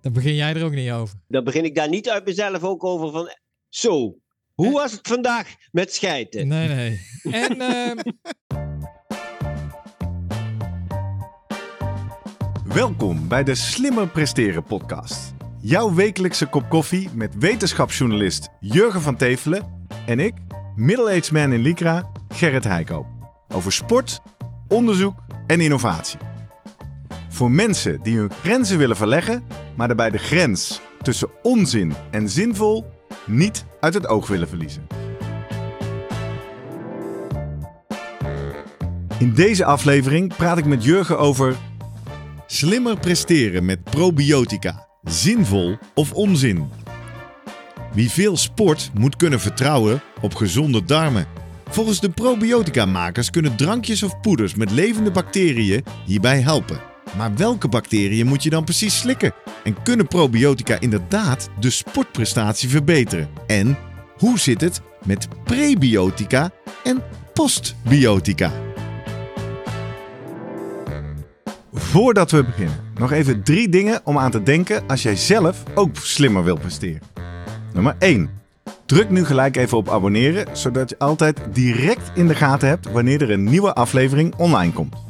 [0.00, 1.16] Dan begin jij er ook niet over.
[1.28, 3.28] Dan begin ik daar niet uit mezelf ook over van...
[3.68, 4.16] Zo,
[4.54, 6.48] hoe was het vandaag met schijten?
[6.48, 7.00] Nee, nee.
[7.22, 7.98] En ehm,
[12.64, 15.34] Welkom bij de Slimmer Presteren podcast.
[15.60, 20.34] Jouw wekelijkse kop koffie met wetenschapsjournalist Jurgen van Tevelen en ik,
[20.76, 23.06] middle-aged man in Lycra, Gerrit Heikoop.
[23.48, 24.20] Over sport,
[24.68, 25.14] onderzoek
[25.46, 26.29] en innovatie.
[27.40, 29.42] Voor mensen die hun grenzen willen verleggen,
[29.76, 32.86] maar daarbij de grens tussen onzin en zinvol
[33.26, 34.86] niet uit het oog willen verliezen.
[39.18, 41.56] In deze aflevering praat ik met Jurgen over
[42.46, 44.86] slimmer presteren met probiotica.
[45.02, 46.68] Zinvol of onzin?
[47.92, 51.26] Wie veel sport moet kunnen vertrouwen op gezonde darmen.
[51.68, 56.89] Volgens de probiotica-makers kunnen drankjes of poeders met levende bacteriën hierbij helpen.
[57.16, 59.32] Maar welke bacteriën moet je dan precies slikken?
[59.64, 63.28] En kunnen probiotica inderdaad de sportprestatie verbeteren?
[63.46, 63.78] En
[64.18, 66.50] hoe zit het met prebiotica
[66.84, 67.02] en
[67.34, 68.52] postbiotica?
[71.72, 75.96] Voordat we beginnen, nog even drie dingen om aan te denken als jij zelf ook
[75.96, 77.02] slimmer wilt presteren.
[77.72, 78.30] Nummer 1.
[78.86, 83.22] Druk nu gelijk even op abonneren, zodat je altijd direct in de gaten hebt wanneer
[83.22, 85.09] er een nieuwe aflevering online komt.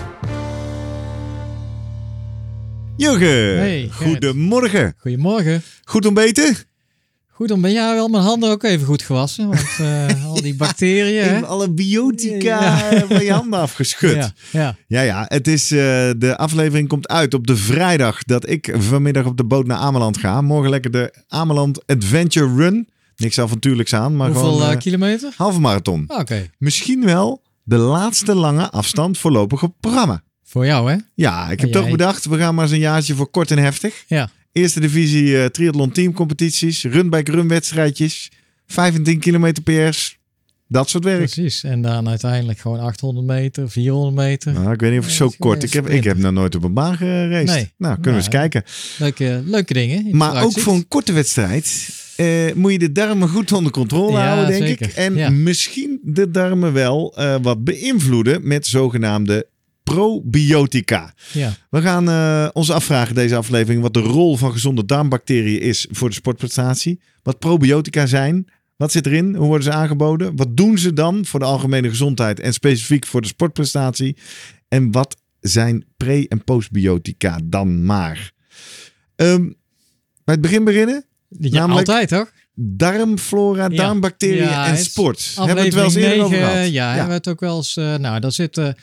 [3.01, 4.93] Jurgen, Hey, goedemorgen.
[4.97, 5.61] goedemorgen.
[5.83, 6.55] Goed ontbeten?
[7.27, 9.47] Goed, ben jij wel mijn handen ook even goed gewassen.
[9.47, 11.21] Want eh, al die bacteriën?
[11.23, 12.37] Even alle biotica
[12.91, 13.05] Ja.
[13.07, 14.15] van je handen afgeschud.
[14.15, 14.75] Ja, ja.
[14.87, 15.77] Ja, ja, het is, eh,
[16.17, 20.17] de aflevering komt uit op de vrijdag dat ik vanmiddag op de boot naar Ameland
[20.17, 20.41] ga.
[20.41, 22.89] Morgen lekker de Ameland Adventure Run.
[23.15, 25.33] Niks avontuurlijks aan, maar Hoeveel gewoon eh, kilometer?
[25.35, 26.03] halve marathon.
[26.07, 30.23] Ah, Oké, Misschien wel de laatste lange afstand voorlopige programma.
[30.51, 30.97] Voor jou, hè?
[31.15, 34.03] Ja, ik heb toch bedacht, we gaan maar eens een jaartje voor kort en heftig.
[34.07, 34.29] Ja.
[34.51, 38.29] Eerste divisie eh, triathlon teamcompetities, run-by-run wedstrijdjes,
[38.67, 40.19] 5 en 10 kilometer PR's.
[40.67, 41.17] Dat soort werk.
[41.17, 41.63] Precies.
[41.63, 44.53] En dan uiteindelijk gewoon 800 meter, 400 meter.
[44.53, 45.63] Nou, ik weet niet of ik zo kort.
[45.63, 47.45] Ik heb, ik heb nog nooit op een baan geraced.
[47.55, 47.71] Nee.
[47.77, 48.63] Nou, kunnen we eens Nou, kijken.
[48.99, 50.07] Leuke, leuke dingen.
[50.07, 54.17] in Maar ook voor een korte wedstrijd eh, moet je de darmen goed onder controle
[54.17, 54.85] Ja, houden, denk zeker.
[54.87, 54.93] ik.
[54.93, 55.29] En Ja.
[55.29, 59.47] misschien de darmen wel eh, wat beïnvloeden met zogenaamde
[59.95, 61.13] probiotica.
[61.33, 65.87] Ja, We gaan eh, ons afvragen deze aflevering wat de rol van gezonde darmbacteriën is
[65.91, 66.99] voor de sportprestatie.
[67.23, 68.47] Wat probiotica zijn.
[68.77, 69.35] Wat zit erin?
[69.35, 70.35] Hoe worden ze aangeboden?
[70.35, 74.17] Wat doen ze dan voor de algemene gezondheid en specifiek voor de sportprestatie?
[74.67, 78.31] En wat zijn pre- en postbiotica dan maar?
[79.15, 79.41] Ehm,
[80.23, 81.05] bij het begin beginnen?
[81.39, 82.31] ja Namelijk- altijd toch?
[82.55, 83.75] Darmflora, Ja.
[83.75, 85.31] darmbacteriën Ja, en sport.
[85.35, 86.69] Hebben we het wel eens eerder over gehad?
[86.71, 87.77] Ja, hebben we het ook wel eens.
[87.77, 88.75] eh, nou, daar zitten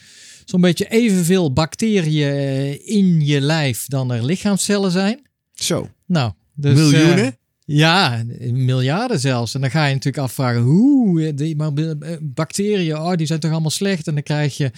[0.48, 5.20] zo'n beetje evenveel bacteriën eh, in je lijf dan er lichaamscellen zijn.
[5.54, 7.24] Zo, Nou, dus, miljoenen?
[7.24, 7.30] eh,
[7.64, 9.54] ja, miljarden zelfs.
[9.54, 11.72] En dan ga je natuurlijk afvragen hoe eh, die maar
[12.20, 14.06] bacteriën, oh, die zijn toch allemaal slecht.
[14.06, 14.70] En dan krijg je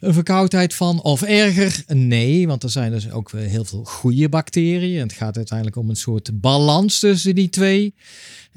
[0.00, 1.82] een verkoudheid van of erger.
[1.86, 5.00] Nee, want er zijn dus ook heel veel goede bacteriën.
[5.00, 7.94] Het gaat uiteindelijk om een soort balans tussen die twee.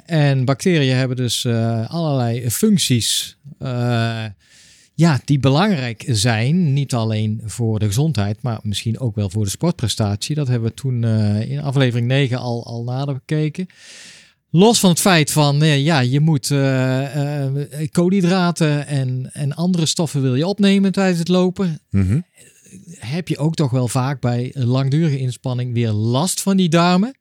[0.06, 1.46] En bacteriën hebben dus
[1.88, 3.38] allerlei functies.
[4.96, 6.74] Ja, die belangrijk zijn.
[6.74, 10.36] Niet alleen voor de gezondheid, maar misschien ook wel voor de sportprestatie.
[10.36, 13.68] Dat hebben we toen eh, in aflevering 9 al, al nader bekeken.
[14.50, 17.42] Los van het feit van, eh, ja, je moet eh,
[17.92, 21.80] koolhydraten en, en andere stoffen wil je opnemen tijdens het lopen.
[21.90, 22.20] Mhm.
[22.90, 27.18] Heb je ook toch wel vaak bij een langdurige inspanning weer last van die darmen.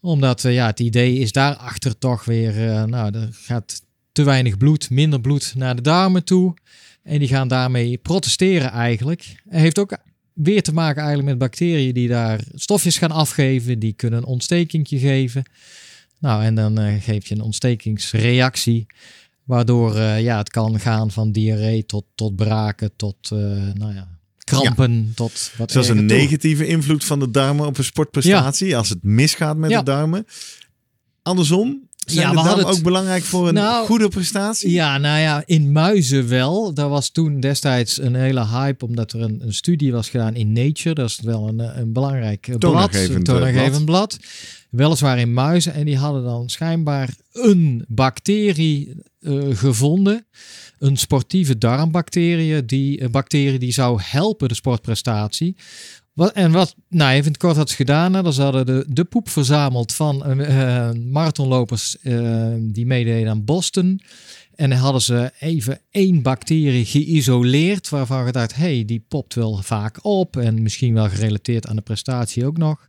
[0.00, 2.54] Omdat, ja, het idee is daarachter toch weer,
[2.88, 3.82] nou, er gaat
[4.18, 6.54] te weinig bloed, minder bloed naar de darmen toe.
[7.02, 9.36] En die gaan daarmee protesteren eigenlijk.
[9.48, 9.96] Het heeft ook
[10.32, 13.78] weer te maken eigenlijk met bacteriën die daar stofjes gaan afgeven.
[13.78, 15.42] Die kunnen een ontstekingje geven.
[16.20, 18.86] Nou, en dan eh, geef je een ontstekingsreactie.
[19.44, 23.38] Waardoor eh, ja, het kan gaan van diarree tot, tot braken, tot eh,
[23.74, 24.08] nou ja,
[24.44, 26.16] krampen, tot wat Zelfs een toe.
[26.16, 28.76] negatieve invloed van de darmen op een sportprestatie.
[28.76, 29.78] Als het misgaat met Ja.
[29.78, 30.26] de darmen.
[31.22, 34.70] Andersom, zijn Ja, we hadden het- ook belangrijk voor een Nou, goede prestatie?
[34.70, 36.74] Ja, nou ja, in muizen wel.
[36.74, 40.52] Daar was toen destijds een hele hype, omdat er een, een studie was gedaan in
[40.52, 40.94] Nature.
[40.94, 44.18] Dat is wel een, een belangrijk eh, blad, Toonaangevend, eh, toonaangevend blad.
[44.70, 45.74] Weliswaar in muizen.
[45.74, 50.26] En die hadden dan schijnbaar een bacterie eh, gevonden.
[50.78, 52.64] Een sportieve darmbacterie.
[52.64, 55.56] Die, een bacterie die zou helpen de sportprestatie.
[56.18, 58.14] Wat, en wat, nou even kort had ze gedaan.
[58.14, 63.44] Hè, dan ze hadden de, de poep verzameld van eh, marathonlopers eh, die meededen aan
[63.44, 64.00] Boston.
[64.54, 69.56] En dan hadden ze even één bacterie geïsoleerd, waarvan je dacht, hey, die popt wel
[69.62, 72.88] vaak op en misschien wel gerelateerd aan de prestatie ook nog.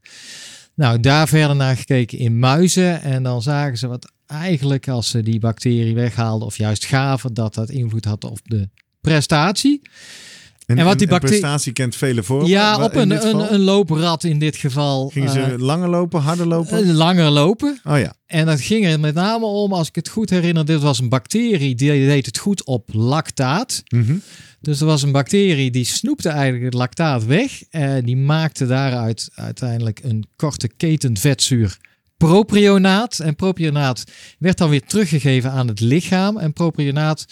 [0.74, 5.22] Nou, daar verder naar gekeken in muizen en dan zagen ze wat eigenlijk als ze
[5.22, 8.70] die bacterie weghaalden of juist gaven, dat dat invloed had op de
[9.02, 9.81] prestatie.
[10.69, 12.48] En, En wat die bacterie- prestatie kent vele vormen.
[12.50, 15.10] ja, op een, een, een looprad in dit geval.
[15.10, 16.83] Gingen ze eh, langer lopen, harder lopen?
[16.83, 17.80] eh, langer lopen.
[17.83, 18.13] oh ja.
[18.25, 21.10] En dat ging er met name om, als ik het goed herinner, dit was een
[21.10, 23.83] bacterie die deed het goed op lactaat.
[23.88, 24.16] Mhm.
[24.62, 27.63] Dus er was een bacterie die snoepte eigenlijk het lactaat weg.
[27.69, 31.77] En die maakte daaruit uiteindelijk een korte keten vetzuur
[32.27, 33.19] propionaat.
[33.19, 34.04] En propionaat
[34.39, 36.38] werd dan weer teruggegeven aan het lichaam.
[36.38, 37.25] En propionaat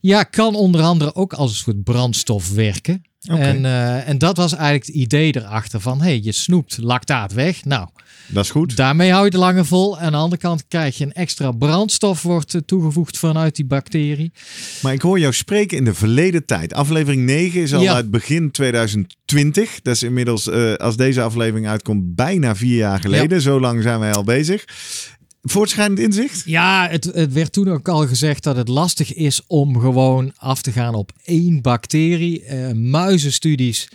[0.00, 3.02] ja, kan onder andere ook als een soort brandstof werken.
[3.22, 7.64] En, eh, en dat was eigenlijk het idee erachter van, hey, je snoept lactaat weg.
[7.64, 7.88] Nou,
[8.28, 8.76] Dat is goed.
[8.76, 9.98] Daarmee hou je de lange vol.
[9.98, 13.64] En aan de andere kant krijg je een extra brandstof wordt eh, toegevoegd vanuit die
[13.64, 14.32] bacterie.
[14.82, 16.74] Maar ik hoor jou spreken in de verleden tijd.
[16.74, 17.94] Aflevering 9 is al Ja.
[17.94, 19.80] uit begin 2020.
[19.82, 23.40] Dat is inmiddels, eh, als deze aflevering uitkomt, bijna vier jaar geleden.
[23.40, 24.64] Zo lang zijn wij al bezig.
[25.42, 26.42] Voortschrijdend inzicht?
[26.44, 30.62] Ja, het, het werd toen ook al gezegd dat het lastig is om gewoon af
[30.62, 32.44] te gaan op één bacterie.
[32.44, 33.88] Eh, muizenstudies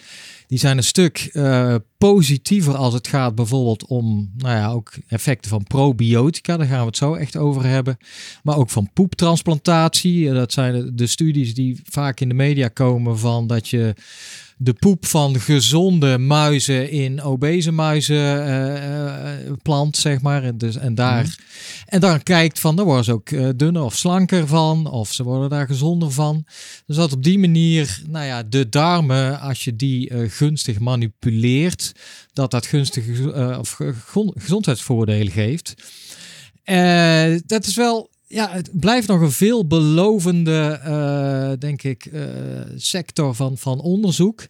[0.53, 5.49] die zijn een stuk eh, positiever als het gaat bijvoorbeeld om nou ja, ook effecten
[5.49, 6.57] van probiotica.
[6.57, 7.97] Daar gaan we het zo echt over hebben.
[8.43, 10.29] Maar ook van poeptransplantatie.
[10.29, 13.93] Eh, Dat zijn de, de studies die vaak in de media komen van dat je
[14.57, 20.43] de poep van gezonde muizen in obese muizen eh, eh, plant, zeg maar.
[20.43, 21.35] En, dus, en, daar,
[21.85, 25.23] en dan kijkt van, daar worden ze ook eh, dunner of slanker van, of ze
[25.23, 26.45] worden daar gezonder van.
[26.85, 31.91] Dus dat op die manier, nou ja, de darmen, als je die gunstig manipuleert,
[32.33, 35.73] dat dat gunstige of ge- gezond- gezondheidsvoordelen geeft.
[37.45, 42.21] Dat is wel, ja, het blijft nog een veelbelovende, eh, denk ik, eh,
[42.75, 44.47] sector van, van onderzoek.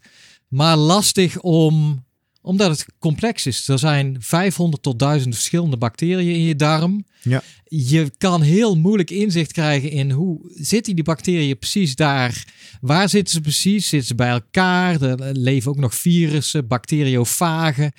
[0.47, 2.05] Maar lastig om,
[2.41, 3.67] omdat het complex is.
[3.67, 7.05] Er zijn 500 tot 1000 verschillende bacteriën in je darm.
[7.21, 7.43] Ja.
[7.63, 12.45] Je kan heel moeilijk inzicht krijgen in hoe zitten die bacteriën precies daar.
[12.81, 13.87] Waar zitten ze precies?
[13.87, 15.01] Zitten ze bij elkaar?
[15.01, 17.91] Er leven ook nog virussen, bacteriofagen.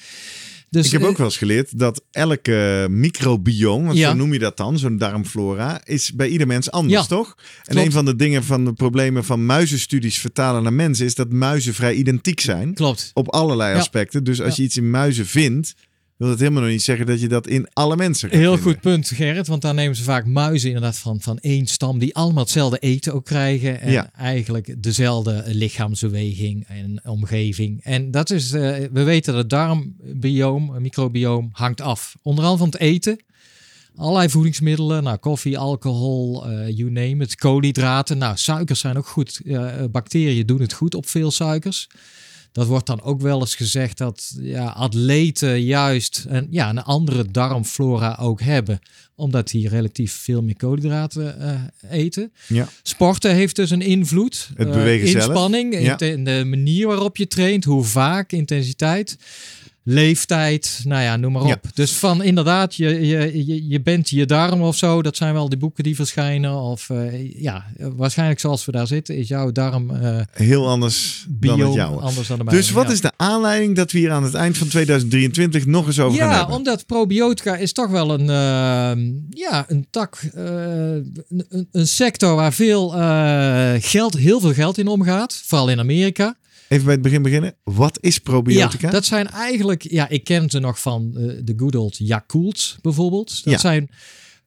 [0.74, 4.10] Dus, ik heb eh, ook wel eens geleerd dat elke microbiome, want Ja.
[4.10, 7.34] zo noem je dat dan, zo'n darmflora, is bij ieder mens anders, Ja, toch?
[7.64, 7.86] En klopt.
[7.86, 11.74] een van de dingen van de problemen van muizenstudies vertalen naar mensen is dat muizen
[11.74, 12.74] vrij identiek zijn.
[12.74, 13.10] Klopt.
[13.14, 13.78] Op allerlei Ja.
[13.78, 14.24] aspecten.
[14.24, 15.74] Dus als je iets in muizen vindt,
[16.16, 18.72] wil dat helemaal nog niet zeggen dat je dat in alle mensen gaat Heel vinden.
[18.72, 19.46] goed punt, Gerrit.
[19.46, 23.14] Want daar nemen ze vaak muizen inderdaad van, van één stam die allemaal hetzelfde eten
[23.14, 23.80] ook krijgen.
[23.80, 24.10] En Ja.
[24.12, 27.80] eigenlijk dezelfde lichaamsbeweging en omgeving.
[27.84, 28.60] En dat is, eh,
[28.92, 32.16] we weten dat het darmbioom, een microbioom, hangt af.
[32.22, 33.18] Onder andere van het eten.
[33.96, 38.18] Allerlei voedingsmiddelen, nou, koffie, alcohol, eh you name it, koolhydraten.
[38.18, 39.40] Nou, suikers zijn ook goed.
[39.46, 41.88] Eh, bacteriën doen het goed op veel suikers.
[42.54, 47.30] Dat wordt dan ook wel eens gezegd dat ja, atleten juist een, ja, een andere
[47.30, 48.80] darmflora ook hebben.
[49.14, 51.60] Omdat die relatief veel meer koolhydraten eh,
[52.00, 52.32] eten.
[52.48, 52.68] Ja.
[52.82, 54.50] Sporten heeft dus een invloed.
[54.54, 55.24] Het Eh, bewegen zelf.
[55.26, 55.98] Inspanning, Ja.
[56.00, 59.16] in de manier waarop je traint, hoe vaak, intensiteit.
[59.86, 61.48] Leeftijd, nou ja, noem maar op.
[61.48, 61.60] Ja.
[61.74, 65.02] Dus van inderdaad, je, je, je, je bent je darm of zo.
[65.02, 66.54] Dat zijn wel die boeken die verschijnen.
[66.60, 71.50] Of eh, ja, waarschijnlijk zoals we daar zitten, is jouw darm eh Heel anders dan
[71.50, 72.00] het bio jouwe.
[72.00, 72.60] anders dan de mijne.
[72.60, 72.92] Dus wat ja.
[72.92, 76.28] is de aanleiding dat we hier aan het eind van 2023 nog eens over gaan
[76.28, 76.56] Ja, hebben?
[76.56, 79.04] omdat probiotica is toch wel een, eh,
[79.40, 82.88] ja, een tak, eh, een, een- sector waar veel
[83.80, 85.42] geld, heel veel geld in omgaat.
[85.44, 86.36] Vooral in Amerika.
[86.74, 87.54] Even bij het begin beginnen.
[87.64, 88.86] Wat is probiotica?
[88.86, 92.76] Ja, dat zijn eigenlijk, ja, ik ken ze nog van eh, de good old Yakult
[92.82, 93.44] bijvoorbeeld.
[93.44, 93.58] Dat Ja.
[93.58, 93.88] zijn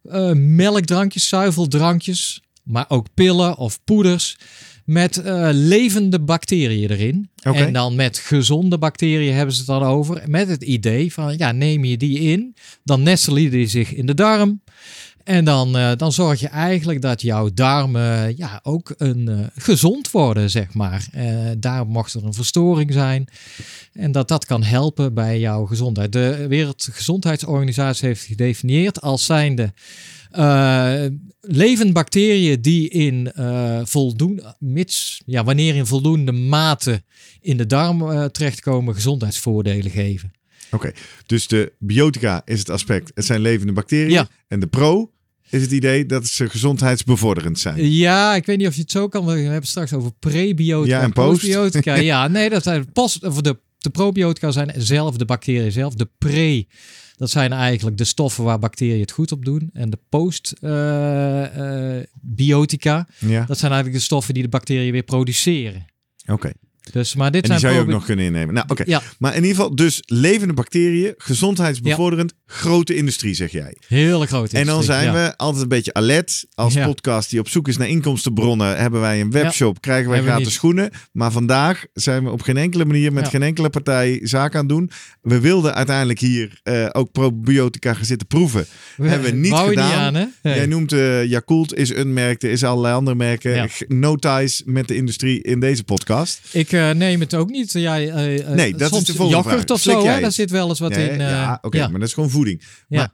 [0.04, 4.38] eh, melkdrankjes, zuiveldrankjes, maar ook pillen of poeders
[4.86, 7.30] met eh, levende bacteriën erin.
[7.44, 7.58] Oké.
[7.58, 10.24] En dan met gezonde bacteriën hebben ze het dan over.
[10.26, 14.14] Met het idee van, ja, neem je die in, dan nestelen die zich in de
[14.14, 14.62] darm.
[15.28, 20.12] En dan, eh, dan zorg je eigenlijk dat jouw darmen ja, ook een, eh, gezond
[20.12, 21.08] worden, zeg maar.
[21.12, 23.28] Eh, daar mocht er een verstoring zijn.
[23.94, 26.12] En dat dat kan helpen bij jouw gezondheid.
[26.12, 29.74] De Wereldgezondheidsorganisatie heeft gedefinieerd als zijnde
[30.32, 31.06] eh
[31.42, 37.04] levende bacteriën die in eh voldoende, mits, ja, wanneer in voldoende mate
[37.42, 40.32] in de darm eh, terechtkomen, gezondheidsvoordelen geven.
[40.72, 40.92] Oké,
[41.26, 44.10] dus de biotica is het aspect, het zijn levende bacteriën.
[44.10, 44.28] Ja.
[44.48, 45.12] En de pro
[45.50, 47.92] is het idee dat ze gezondheidsbevorderend zijn.
[47.92, 49.25] Ja, ik weet niet of je het zo kan.
[49.25, 51.30] We hebben het straks over prebiotica Ja, en post.
[51.42, 51.96] postbiotica.
[52.13, 55.94] ja, nee, dat zijn post, of de, de probiotica zijn zelf de bacteriën zelf.
[55.96, 56.68] De pre,
[57.16, 59.70] dat zijn eigenlijk de stoffen waar bacteriën het goed op doen.
[59.74, 65.86] En de postbiotica, Ja, dat zijn eigenlijk de stoffen die de bacteriën weer produceren.
[66.27, 66.51] oké.
[66.92, 68.54] Dus, maar dit En die zijn zou je ook nog kunnen innemen.
[68.54, 68.84] Nou, oké.
[68.86, 73.77] Ja, Maar in ieder geval, dus levende bacteriën, gezondheidsbevorderend, grote industrie, zeg jij.
[73.88, 75.27] hele grote En dan industrie, zijn ja.
[75.27, 76.46] we altijd een beetje alert.
[76.54, 76.86] Als Ja.
[76.86, 80.54] podcast die op zoek is naar inkomstenbronnen, hebben wij een webshop, krijgen wij we gratis
[80.54, 80.89] schoenen.
[81.12, 84.92] Maar vandaag zijn we op geen enkele manier met geen enkele partij zaak aan doen.
[85.22, 88.66] We wilden uiteindelijk hier eh, ook probiotica gaan zitten proeven.
[89.01, 89.92] hebben we niet gedaan.
[89.92, 90.25] aan, hè?
[90.44, 90.56] Nee.
[90.56, 93.70] Jij noemt eh Yakult is een merk, er is allerlei andere merken.
[93.88, 96.39] No ties met de industrie in deze podcast.
[96.51, 97.72] Ik eh, neem het ook niet.
[97.72, 98.06] Jij,
[98.54, 99.66] Nee, dat is de volgende vraag.
[99.66, 100.20] of Slik zo, hè?
[100.22, 101.18] daar zit wel eens wat in.
[101.20, 102.62] ja, oké, maar dat is gewoon voeding.
[102.88, 102.98] Ja.
[102.98, 103.13] Maar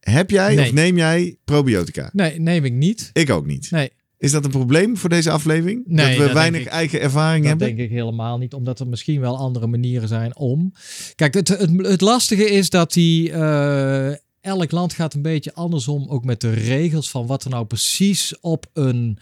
[0.00, 0.66] heb jij Nee.
[0.66, 2.10] of neem jij probiotica?
[2.12, 3.10] Nee, neem ik niet.
[3.12, 3.70] Ik ook niet.
[3.70, 5.82] Nee, Is dat een probleem voor deze aflevering?
[5.86, 7.76] Nee, dat we dat weinig ik- eigen ervaring dat hebben?
[7.76, 8.54] denk ik helemaal niet.
[8.54, 10.72] Omdat er misschien wel andere manieren zijn om.
[11.14, 13.32] Kijk, het, het, het lastige is dat die.
[13.32, 16.08] eh, elk land gaat een beetje andersom.
[16.08, 19.18] Ook met de regels van wat er nou precies op een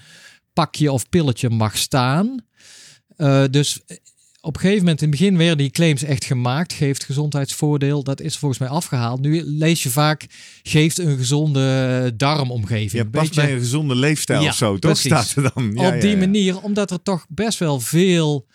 [0.53, 2.45] pakje of pilletje mag staan.
[3.17, 3.81] Eh, dus
[4.41, 6.73] op een gegeven moment in het begin werden die claims echt gemaakt.
[6.73, 8.03] Geeft gezondheidsvoordeel.
[8.03, 9.21] Dat is volgens mij afgehaald.
[9.21, 10.27] Nu lees je vaak.
[10.63, 12.93] Geeft een gezonde darmomgeving.
[12.93, 14.97] Ja, past beetje- bij een gezonde leefstijl Ja, of zo, toch?
[14.97, 15.73] Staat er dan.
[15.75, 16.17] Ja, op die ja.
[16.17, 18.47] manier, omdat er toch best wel veel,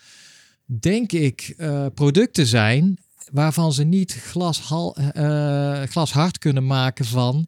[0.66, 2.98] denk ik, eh, producten zijn
[3.32, 7.46] waarvan ze niet glashal, eh, glashard kunnen maken van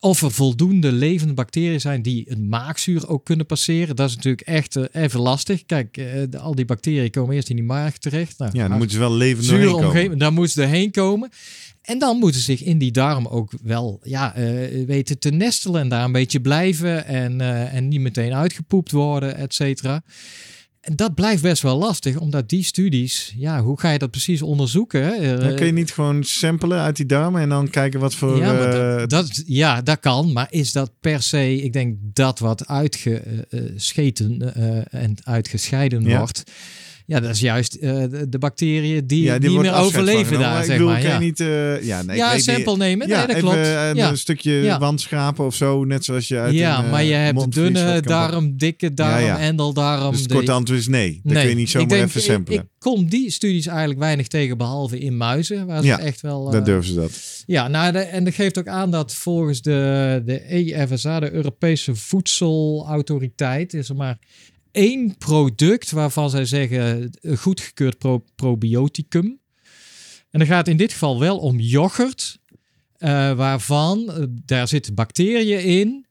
[0.00, 3.96] of er voldoende levende bacteriën zijn die een maagzuur ook kunnen passeren.
[3.96, 5.64] Dat is natuurlijk echt eh, even lastig.
[5.66, 8.38] Kijk, eh, de- al die bacteriën komen eerst in die maag terecht.
[8.38, 9.72] Nou, Ja, dan moeten ze wel levend doorheen
[10.02, 10.18] komen.
[10.18, 11.28] daar moeten ze doorheen komen.
[11.82, 15.80] En dan moeten ze zich in die darm ook wel ja, eh, weten te nestelen
[15.80, 20.02] en daar een beetje blijven en, en niet meteen uitgepoept worden, et cetera.
[20.86, 24.42] En dat blijft best wel lastig, omdat die studies, ja, hoe ga je dat precies
[24.42, 25.02] onderzoeken?
[25.02, 25.10] hè?
[25.12, 28.36] Eh, Dan kun je niet gewoon samplen uit die darmen en dan kijken wat voor...
[28.36, 30.32] ja, eh, dat, dat, ja, dat kan.
[30.32, 36.18] Maar is dat per se, ik denk dat wat uitgescheten eh, en uitgescheiden Ja.
[36.18, 36.42] wordt.
[37.06, 40.64] Ja, dat is juist eh, de, bacteriën die ja, die niet meer overleven daar, ik
[40.64, 41.00] zeg bedoel, maar.
[41.00, 41.40] kan Ja, je niet...
[41.40, 43.08] eh, ja, nee, ik ja sample nemen.
[43.08, 43.66] Ja, nee, dat even klopt.
[43.66, 44.08] eh, ja.
[44.08, 47.22] een stukje wand schrapen of zo, net zoals je uit ja, een, maar je eh,
[47.22, 50.10] hebt dunne darm, dikke darm, endeldarm.
[50.10, 51.20] Dus het korte antwoord is nee.
[51.22, 52.58] Dan kun je niet ik zomaar denk, even ik- samplen.
[52.58, 55.66] Ik, kom die studies eigenlijk weinig tegen, behalve in muizen.
[55.66, 56.54] Waar ze Ja, echt wel...
[56.54, 57.42] Eh, durven ze dat.
[57.46, 61.94] Ja, nou, de- en dat geeft ook aan dat volgens de, de EFSA, de Europese
[61.94, 64.18] Voedselautoriteit, is er maar
[64.76, 69.40] één product waarvan zij zeggen een goedgekeurd pro- probioticum.
[70.30, 72.38] En dan gaat het in dit geval wel om yoghurt,
[72.96, 76.06] eh, waarvan eh, daar zitten bacteriën in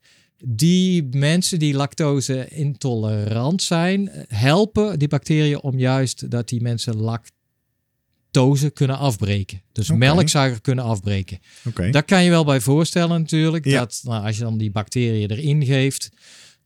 [0.46, 6.96] die mensen die lactose intolerant zijn eh, helpen die bacteriën om juist dat die mensen
[6.96, 9.62] lactose kunnen afbreken.
[9.72, 10.00] Dus Oké.
[10.00, 11.40] melksuiker kunnen afbreken.
[11.66, 11.90] Oké.
[11.90, 13.66] Daar kan je wel bij voorstellen natuurlijk.
[13.66, 13.80] Ja.
[13.80, 16.10] Dat nou, als je dan die bacteriën erin geeft.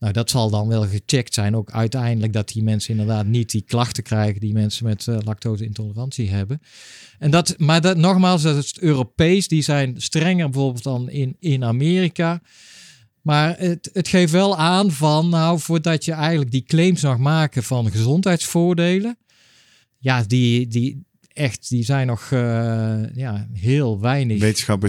[0.00, 1.56] Nou, dat zal dan wel gecheckt zijn.
[1.56, 6.30] Ook uiteindelijk dat die mensen inderdaad niet die klachten krijgen die mensen met eh, lactose-intolerantie
[6.30, 6.60] hebben.
[7.18, 9.48] En dat, maar dat, nogmaals, dat is Europees.
[9.48, 12.40] Die zijn strenger bijvoorbeeld dan in, in Amerika.
[13.22, 17.62] Maar het, het geeft wel aan van, nou, voordat je eigenlijk die claims mag maken
[17.62, 19.18] van gezondheidsvoordelen.
[19.98, 21.04] Ja, die, die
[21.40, 24.40] echt, die zijn nog eh, ja, heel weinig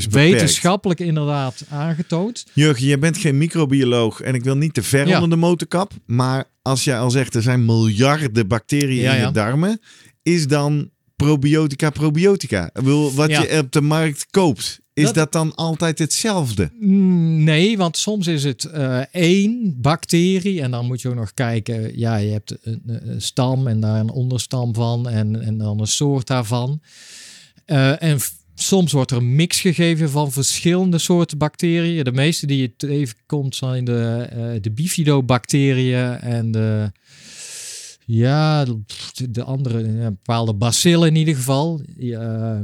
[0.09, 2.45] wetenschappelijk inderdaad aangetoond.
[2.53, 5.13] Jurgen, jij bent geen microbioloog en ik wil niet te ver Ja.
[5.15, 5.91] onder de motorkap.
[6.05, 9.79] Maar als jij al zegt er zijn miljarden bacteriën Ja, in je darmen,
[10.23, 12.65] is dan probiotica probiotica?
[12.65, 13.41] Ik bedoel, wat Ja.
[13.41, 16.69] je op de markt koopt, is dat, Dat- dan altijd hetzelfde?
[16.79, 21.33] Mm, Nee, want soms is het eh, één bacterie en dan moet je ook nog
[21.33, 21.99] kijken.
[21.99, 25.87] Ja, je hebt een, een stam en daar een onderstam van en, en dan een
[25.87, 26.81] soort daarvan.
[27.65, 28.17] Eh, en
[28.55, 32.03] soms wordt er een mix gegeven van verschillende soorten bacteriën.
[32.03, 36.91] De meeste die je tegenkomt zijn de, eh de bifidobacteriën en de,
[38.05, 41.81] ja, de, de andere, bepaalde bacillen in ieder geval.
[41.97, 42.61] Ja,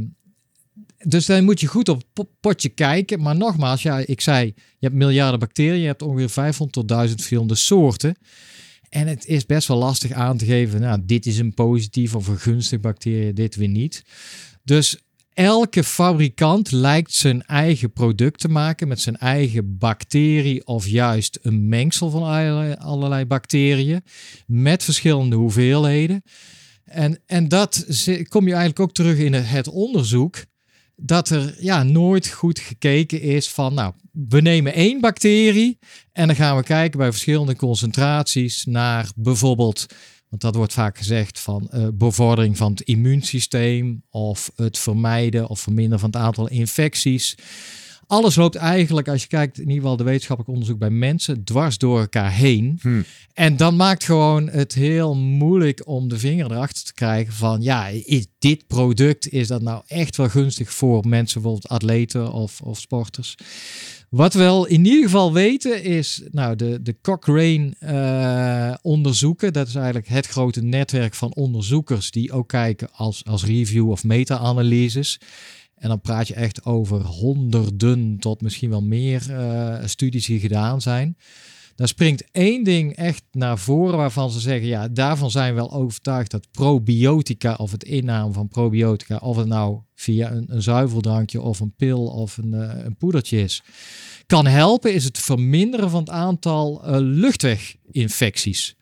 [1.08, 3.22] dus dan moet je goed op het po- potje kijken.
[3.22, 7.20] Maar nogmaals, ja, ik zei, je hebt miljarden bacteriën, je hebt ongeveer 500 tot 1000
[7.20, 8.16] verschillende soorten.
[8.90, 12.28] En het is best wel lastig aan te geven, nou, dit is een positief of
[12.28, 14.04] een gunstig bacterie, dit weer niet.
[14.64, 14.98] Dus
[15.34, 21.70] elke fabrikant lijkt zijn eigen product te maken met zijn eigen bacterie of juist een
[21.70, 24.04] mengsel van allerlei, allerlei bacteriën
[24.46, 26.24] met verschillende hoeveelheden.
[26.84, 27.86] En, en dat
[28.30, 30.46] kom je eigenlijk ook terug in het onderzoek.
[31.00, 35.80] Dat er ja, nooit goed gekeken is van, nou, we nemen één bacterie
[36.12, 39.86] en dan gaan we kijken bij verschillende concentraties naar bijvoorbeeld,
[40.30, 45.60] want dat wordt vaak gezegd van uh, bevordering van het immuunsysteem of het vermijden of
[45.60, 47.36] verminderen van het aantal infecties.
[48.08, 51.78] Alles loopt eigenlijk, als je kijkt, in ieder geval de wetenschappelijk onderzoek bij mensen, dwars
[51.78, 52.80] door elkaar heen.
[52.82, 53.02] Hm.
[53.34, 57.88] En dan maakt gewoon het heel moeilijk om de vinger erachter te krijgen van, ja,
[57.88, 62.80] is dit product, is dat nou echt wel gunstig voor mensen, bijvoorbeeld atleten of, of
[62.80, 63.36] sporters?
[64.10, 69.68] Wat we wel in ieder geval weten is, nou, de, de Cochrane uh, onderzoeken, dat
[69.68, 75.20] is eigenlijk het grote netwerk van onderzoekers die ook kijken als, als review of meta-analyses.
[75.78, 80.82] En dan praat je echt over honderden tot misschien wel meer uh, studies die gedaan
[80.82, 81.18] zijn.
[81.76, 85.72] Daar springt één ding echt naar voren waarvan ze zeggen, ja, daarvan zijn we wel
[85.72, 91.42] overtuigd dat probiotica of het inname van probiotica, of het nou via een, een zuiveldrankje
[91.42, 93.64] of een pil of een, uh, een poedertje is,
[94.26, 98.76] kan helpen, is het verminderen van het aantal uh, luchtweginfecties.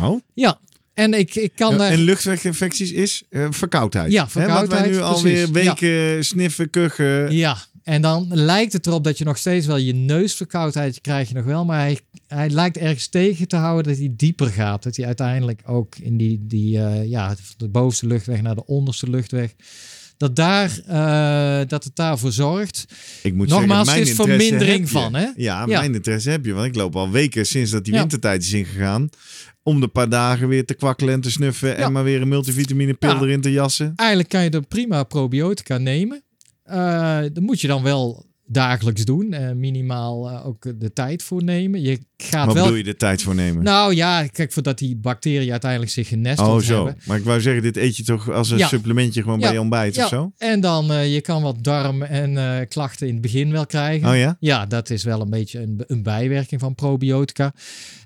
[0.00, 0.20] Oh?
[0.34, 0.60] Ja,
[1.00, 1.74] en ik, ik kan.
[1.74, 4.12] Ja, en luchtweginfecties is uh, verkoudheid.
[4.12, 4.70] Ja, verkoudheid.
[4.70, 6.22] Hè, wat wij nu alweer weken ja.
[6.22, 7.32] sniffen, kuchen.
[7.32, 11.34] Ja, en dan lijkt het erop dat je nog steeds wel je neusverkoudheid krijg je
[11.34, 11.64] nog wel.
[11.64, 14.82] Maar hij, hij lijkt ergens tegen te houden dat hij dieper gaat.
[14.82, 19.10] Dat hij uiteindelijk ook in die, die uh, ja, de bovenste luchtweg naar de onderste
[19.10, 19.54] luchtweg
[20.20, 22.84] dat, daar, uh, dat het daarvoor zorgt.
[23.22, 25.14] Ik moet Nogmaals, zeggen, is vermindering van.
[25.14, 25.22] Hè?
[25.22, 26.52] Ja, ja, mijn interesse heb je.
[26.52, 29.08] Want ik loop al weken sinds dat die wintertijd is ingegaan.
[29.62, 31.68] Om de paar dagen weer te kwakkelen en te snuffen.
[31.68, 31.74] Ja.
[31.74, 33.20] En maar weer een multivitaminepil ja.
[33.20, 33.92] erin te jassen.
[33.96, 36.22] Eigenlijk kan je er prima probiotica nemen.
[36.70, 36.74] Uh,
[37.32, 39.34] dan moet je dan wel dagelijks doen.
[39.34, 41.80] Uh, minimaal uh, ook de tijd voor nemen.
[41.80, 42.62] Je gaat Wat wel...
[42.64, 43.62] bedoel je de tijd voor nemen?
[43.64, 46.74] Nou ja, kijk, voordat die bacteriën uiteindelijk zich genesteld oh, zo.
[46.74, 47.02] hebben.
[47.06, 48.68] Maar ik wou zeggen, dit eet je toch als een Ja.
[48.68, 49.44] supplementje gewoon Ja.
[49.44, 50.02] bij je ontbijt Ja.
[50.02, 50.32] of zo?
[50.38, 54.08] En dan, eh, je kan wat darm- en eh, klachten in het begin wel krijgen.
[54.08, 54.36] Oh ja?
[54.40, 57.52] Ja, dat is wel een beetje een, een bijwerking van probiotica.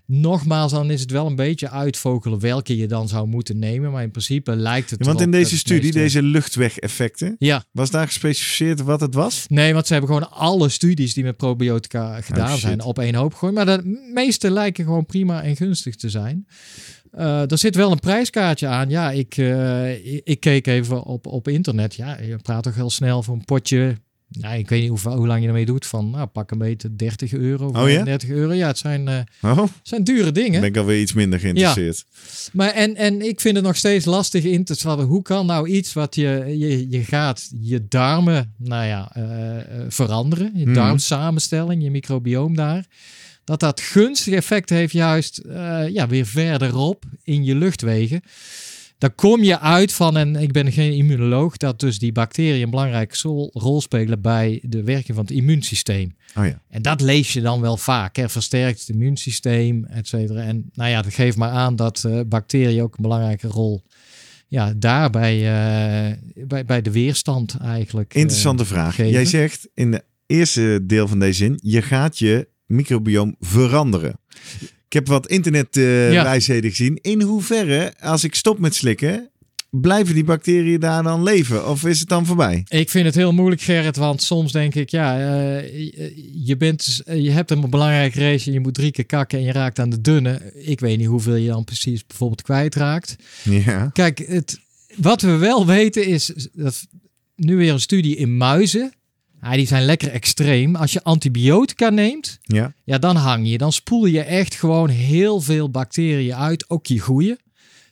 [0.07, 3.91] Nogmaals, dan is het wel een beetje uitvogelen welke je dan zou moeten nemen.
[3.93, 7.91] Maar in principe lijkt het Ja, want in deze studie, meeste- deze luchtwegeffecten, Ja, was
[7.91, 9.45] daar gespecificeerd wat het was?
[9.49, 12.61] nee, want ze hebben gewoon alle studies die met probiotica gedaan Oh, shit.
[12.61, 13.55] zijn op één hoop gegooid.
[13.55, 16.47] Maar de meeste lijken gewoon prima en gunstig te zijn.
[17.11, 18.89] Eh, er zit wel een prijskaartje aan.
[18.89, 21.95] Ja, ik, eh, ik, ik keek even op, op internet.
[21.95, 23.97] Ja, je praat toch heel snel voor een potje.
[24.41, 25.87] Nou, ik weet niet hoe, hoe lang je ermee doet.
[25.87, 27.73] Van nou, pak een beetje 30 euro, ja?
[27.81, 28.53] 35 euro.
[28.53, 30.61] Ja, het zijn, eh, Oh, het zijn dure dingen.
[30.61, 32.05] ben ik alweer iets minder geïnteresseerd.
[32.53, 35.07] Maar en, en ik vind het nog steeds lastig in te schatten.
[35.07, 39.65] Hoe kan nou iets wat je, je, je gaat je darmen, nou ja, eh, eh,
[39.89, 40.51] veranderen.
[40.55, 40.75] Je Mhm.
[40.75, 42.87] darmsamenstelling, je microbioom daar.
[43.45, 45.41] Dat dat gunstig effect heeft juist
[45.93, 48.23] ja, weer verderop in je luchtwegen.
[49.05, 52.71] Dan kom je uit van, en ik ben geen immunoloog, dat dus die bacteriën een
[52.71, 53.17] belangrijke
[53.53, 56.17] rol, spelen bij de werking van het immuunsysteem.
[56.37, 56.63] Oh ja.
[56.69, 58.17] En dat lees je dan wel vaak.
[58.17, 58.29] Hè?
[58.29, 60.41] Versterkt het immuunsysteem, et cetera.
[60.43, 63.83] En nou ja, dat geeft maar aan dat eh, bacteriën ook een belangrijke rol
[64.49, 68.15] ja, daarbij eh, bij, bij de weerstand eigenlijk.
[68.15, 68.95] eh, Interessante vraag.
[68.95, 69.13] geven.
[69.13, 74.19] Jij zegt in de eerste deel van deze zin, je gaat je microbioom veranderen.
[74.95, 76.99] Ik heb wat internetwijsheden gezien.
[77.03, 79.31] In hoeverre, als ik stop met slikken,
[79.71, 81.69] blijven die bacteriën daar dan leven?
[81.69, 82.63] Of is het dan voorbij?
[82.69, 85.69] Ik vind het heel moeilijk, Gerrit, want soms denk ik, ja, eh,
[86.47, 89.53] je- bent, je hebt een belangrijke race en je moet drie keer kakken en je
[89.53, 90.53] raakt aan de dunne.
[90.55, 93.17] Ik weet niet hoeveel je dan precies bijvoorbeeld kwijtraakt.
[93.43, 93.91] Ja.
[93.93, 94.59] Kijk, het,
[94.97, 96.87] wat we wel weten is dat
[97.37, 98.93] nu weer een studie in muizen.
[99.45, 100.77] Ja, die zijn lekker extreem.
[100.77, 102.73] Als je antibiotica neemt, Ja.
[102.85, 103.59] ja, dan hang je.
[103.59, 107.37] Dan spoel je echt gewoon heel veel bacteriën uit, ook je goeie.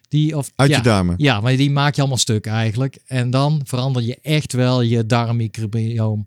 [0.08, 1.14] Die, of, Uit ja, je darmen.
[1.18, 2.98] Ja, maar die maak je allemaal stuk eigenlijk.
[3.06, 6.26] En dan verander je echt wel je darmmicrobioom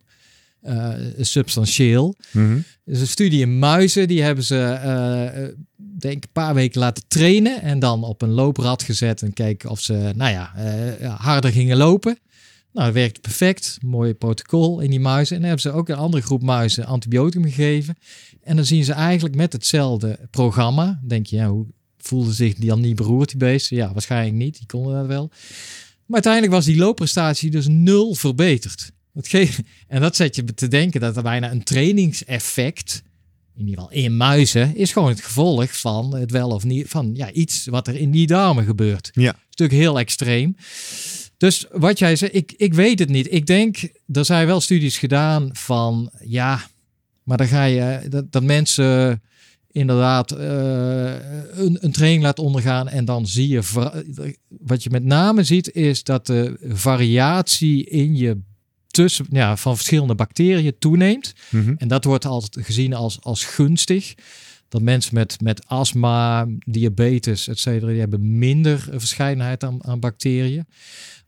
[0.62, 2.16] eh, substantieel.
[2.32, 2.58] Mhm.
[2.86, 6.80] Dus een studie in muizen, die hebben ze eh, eh, denk ik een paar weken
[6.80, 10.54] laten trainen en dan op een looprad gezet en kijken of ze, nou ja,
[11.00, 12.20] ja, harder gingen lopen.
[12.76, 13.78] Nou, dat werkte perfect.
[13.82, 15.36] Mooi protocol in die muizen.
[15.36, 17.98] En dan hebben ze ook een andere groep muizen antibioticum gegeven.
[18.42, 21.00] En dan zien ze eigenlijk met hetzelfde programma.
[21.04, 21.66] Denk je, ja, hoe
[21.98, 23.78] voelde zich die dan niet beroerd, die beesten?
[23.78, 24.58] Ja, waarschijnlijk niet.
[24.58, 25.30] Die konden dat wel.
[26.06, 28.92] Maar uiteindelijk was die loopprestatie dus nul verbeterd.
[29.14, 33.04] Dat geeft, en dat zet je te denken dat er bijna een trainingseffect,
[33.56, 37.12] in ieder geval in muizen, is gewoon het gevolg van het wel of niet, van
[37.14, 39.10] ja, iets wat er in die darmen gebeurt.
[39.14, 39.36] Ja.
[39.50, 40.56] Natuurlijk heel extreem.
[41.46, 43.34] Dus wat jij zei, ik, ik weet het niet.
[43.34, 43.78] Ik denk,
[44.12, 46.62] er zijn wel studies gedaan van, ja,
[47.24, 49.22] maar dan ga je, dat, dat mensen
[49.72, 51.14] inderdaad eh,
[51.52, 53.62] een, een training laten ondergaan en dan zie je,
[54.48, 58.38] wat je met name ziet is dat de variatie in je
[58.88, 61.34] tussen, ja, van verschillende bacteriën toeneemt.
[61.50, 61.74] Mhm.
[61.78, 64.14] En dat wordt altijd gezien als, als gunstig.
[64.70, 70.66] Dat mensen met, met astma, diabetes, et cetera, die hebben minder verscheidenheid aan, aan bacteriën.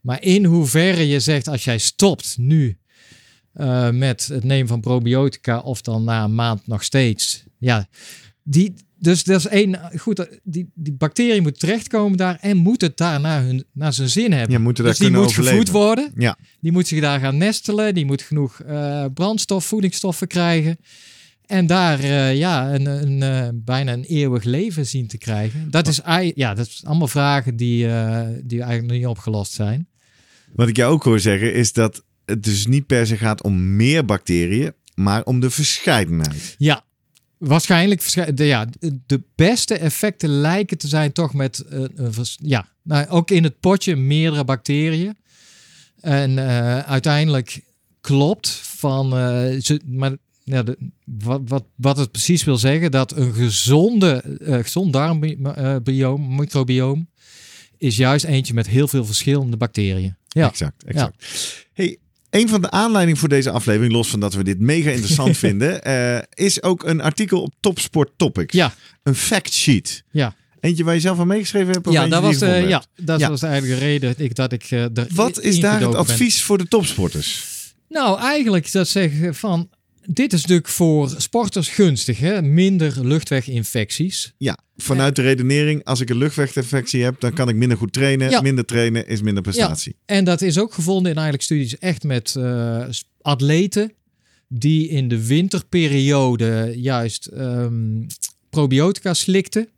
[0.00, 2.78] Maar in hoeverre je zegt, als jij stopt nu
[3.52, 7.44] eh, met het nemen van probiotica, of dan na een maand nog steeds.
[7.58, 7.88] Ja,
[8.42, 9.80] die, dus dat is één.
[9.98, 14.08] Goed, die, die bacterie moet terechtkomen daar en moet het daar naar, hun, naar zijn
[14.08, 14.64] zin hebben.
[14.74, 15.58] Daar dus die moet overleven.
[15.58, 16.12] gevoed worden.
[16.16, 16.38] Ja.
[16.60, 17.94] Die moet zich daar gaan nestelen.
[17.94, 20.78] Die moet genoeg eh, brandstof, voedingsstoffen krijgen.
[21.48, 25.70] En daar eh, ja, een, een, eh, bijna een eeuwig leven zien te krijgen.
[25.70, 26.00] Dat is,
[26.34, 29.88] ja, dat is allemaal vragen die, eh, die eigenlijk nog niet opgelost zijn.
[30.54, 33.76] Wat ik jou ook hoor zeggen is dat het dus niet per se gaat om
[33.76, 36.54] meer bacteriën, maar om de verscheidenheid.
[36.58, 36.84] Ja,
[37.38, 38.36] waarschijnlijk.
[38.36, 38.66] De, ja,
[39.06, 41.64] de beste effecten lijken te zijn toch met.
[42.36, 45.16] ja, nou, ook in het potje meerdere bacteriën.
[46.00, 46.38] En
[46.86, 47.60] uiteindelijk
[48.00, 49.10] klopt van.
[49.62, 50.16] ze, maar
[50.50, 56.36] ja, de, wat, wat, wat het precies wil zeggen, dat een gezonde, eh gezond darmbioom,
[56.36, 57.08] microbioom,
[57.78, 60.16] is juist eentje met heel veel verschillende bacteriën.
[60.28, 61.24] Ja, Exact, exact.
[61.72, 61.96] Hey,
[62.30, 65.82] een van de aanleidingen voor deze aflevering, los van dat we dit mega interessant vinden,
[65.84, 68.54] eh, is ook een artikel op Topsport Topics.
[68.54, 70.02] ja, Een fact sheet.
[70.10, 70.34] ja.
[70.60, 71.90] Eentje waar je zelf aan meegeschreven hebt?
[71.90, 73.28] ja dat was, de, ja, dat Ja.
[73.28, 75.98] was eigenlijk de reden ik, dat ik eh er Wat is daar het ben.
[75.98, 77.44] advies voor de topsporters?
[77.88, 79.68] Nou, eigenlijk dat zeggen van.
[80.10, 82.42] Dit is natuurlijk voor sporters gunstig, hè?
[82.42, 84.34] minder luchtweginfecties.
[84.38, 88.30] Ja, vanuit de redenering, als ik een luchtweginfectie heb, dan kan ik minder goed trainen.
[88.30, 88.40] Ja.
[88.40, 89.96] Minder trainen is minder prestatie.
[90.06, 92.84] En dat is ook gevonden in eigenlijk studies echt met eh,
[93.20, 93.92] atleten
[94.48, 98.06] die in de winterperiode juist ehm,
[98.50, 99.68] probiotica slikten.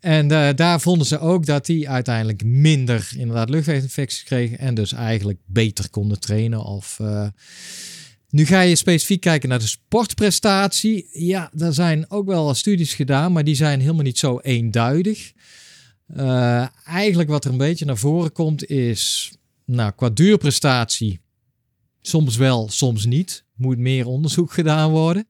[0.00, 4.92] En eh, daar vonden ze ook dat die uiteindelijk minder inderdaad luchtweginfecties kregen en dus
[4.92, 6.64] eigenlijk beter konden trainen.
[6.64, 7.26] Of, eh,
[8.30, 11.08] nu ga je specifiek kijken naar de sportprestatie.
[11.12, 15.32] Ja, daar zijn ook wel studies gedaan, maar die zijn helemaal niet zo eenduidig.
[16.06, 19.32] Eh, eigenlijk wat er een beetje naar voren komt is,
[19.64, 21.20] nou, qua duurprestatie,
[22.02, 23.44] soms wel, soms niet.
[23.54, 25.28] Moet meer onderzoek gedaan worden.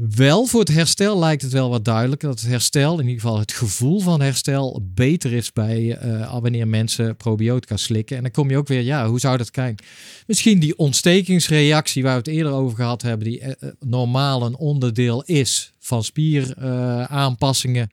[0.00, 3.38] Wel voor het herstel lijkt het wel wat duidelijk dat het herstel, in ieder geval
[3.38, 8.16] het gevoel van herstel, beter is bij eh, wanneer mensen probiotica slikken.
[8.16, 9.86] En dan kom je ook weer, ja, hoe zou dat kijken?
[10.26, 14.56] Misschien die ontstekingsreactie waar we het eerder over gehad hebben, die eh, eh, normaal een
[14.56, 17.90] onderdeel is van spieraanpassingen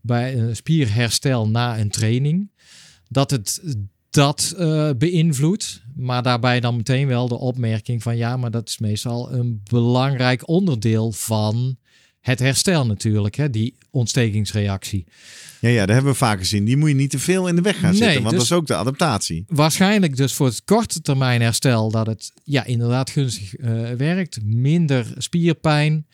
[0.00, 2.50] bij een spierherstel na een training.
[3.08, 3.62] Dat het
[4.12, 5.82] dat eh, beïnvloedt.
[5.94, 10.48] Maar daarbij dan meteen wel de opmerking van ja, maar dat is meestal een belangrijk
[10.48, 11.76] onderdeel van
[12.20, 15.04] het herstel natuurlijk, hè, die ontstekingsreactie.
[15.60, 16.64] Ja, ja, dat hebben we vaak gezien.
[16.64, 18.50] Die moet je niet te veel in de weg gaan Nee, zitten, want dus- dat
[18.50, 19.44] is ook de adaptatie.
[19.46, 24.38] Waarschijnlijk dus voor het korte termijn herstel dat het ja, inderdaad gunstig eh, werkt.
[24.44, 26.06] Minder spierpijn.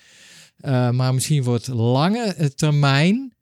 [0.57, 3.33] Eh, maar misschien voor het lange termijn.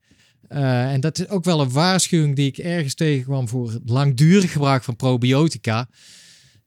[0.47, 4.51] Eh, en dat is ook wel een waarschuwing die ik ergens tegenkwam voor het langdurig
[4.51, 5.87] gebruik van probiotica.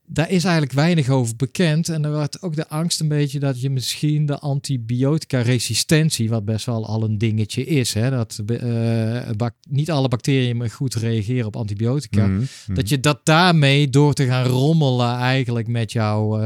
[0.05, 1.89] Daar is eigenlijk weinig over bekend.
[1.89, 6.65] En er wordt ook de angst een beetje dat je misschien de antibiotica-resistentie, wat best
[6.65, 12.27] wel al een dingetje is, hè, dat eh, niet alle bacteriën goed reageren op antibiotica.
[12.27, 12.73] Mhm, mhm.
[12.73, 16.39] Dat je dat daarmee door te gaan rommelen eigenlijk met jouw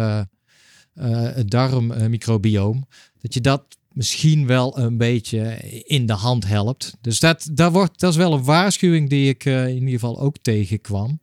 [1.46, 2.88] darmmicrobioom,
[3.22, 6.98] dat je dat misschien wel een beetje in de hand helpt.
[7.02, 10.20] Dus dat, dat, wordt, dat is wel een waarschuwing die ik eh, in ieder geval
[10.20, 11.20] ook tegenkwam.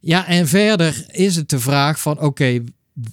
[0.00, 2.62] Ja, en verder is het de vraag van oké,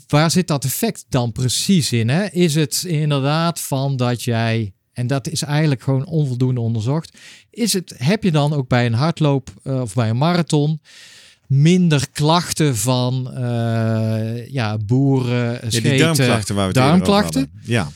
[0.08, 2.10] waar zit dat effect dan precies in?
[2.10, 2.26] Hè?
[2.26, 7.18] Is het inderdaad van dat jij, en dat is eigenlijk gewoon onvoldoende onderzocht,
[7.50, 10.80] is het, heb je dan ook bij een hardloop eh, of bij een marathon
[11.48, 16.74] minder klachten van eh, ja, boeren, ja, scheten, die darmklachten waar we
[17.40, 17.50] het.
[17.64, 17.92] Ja,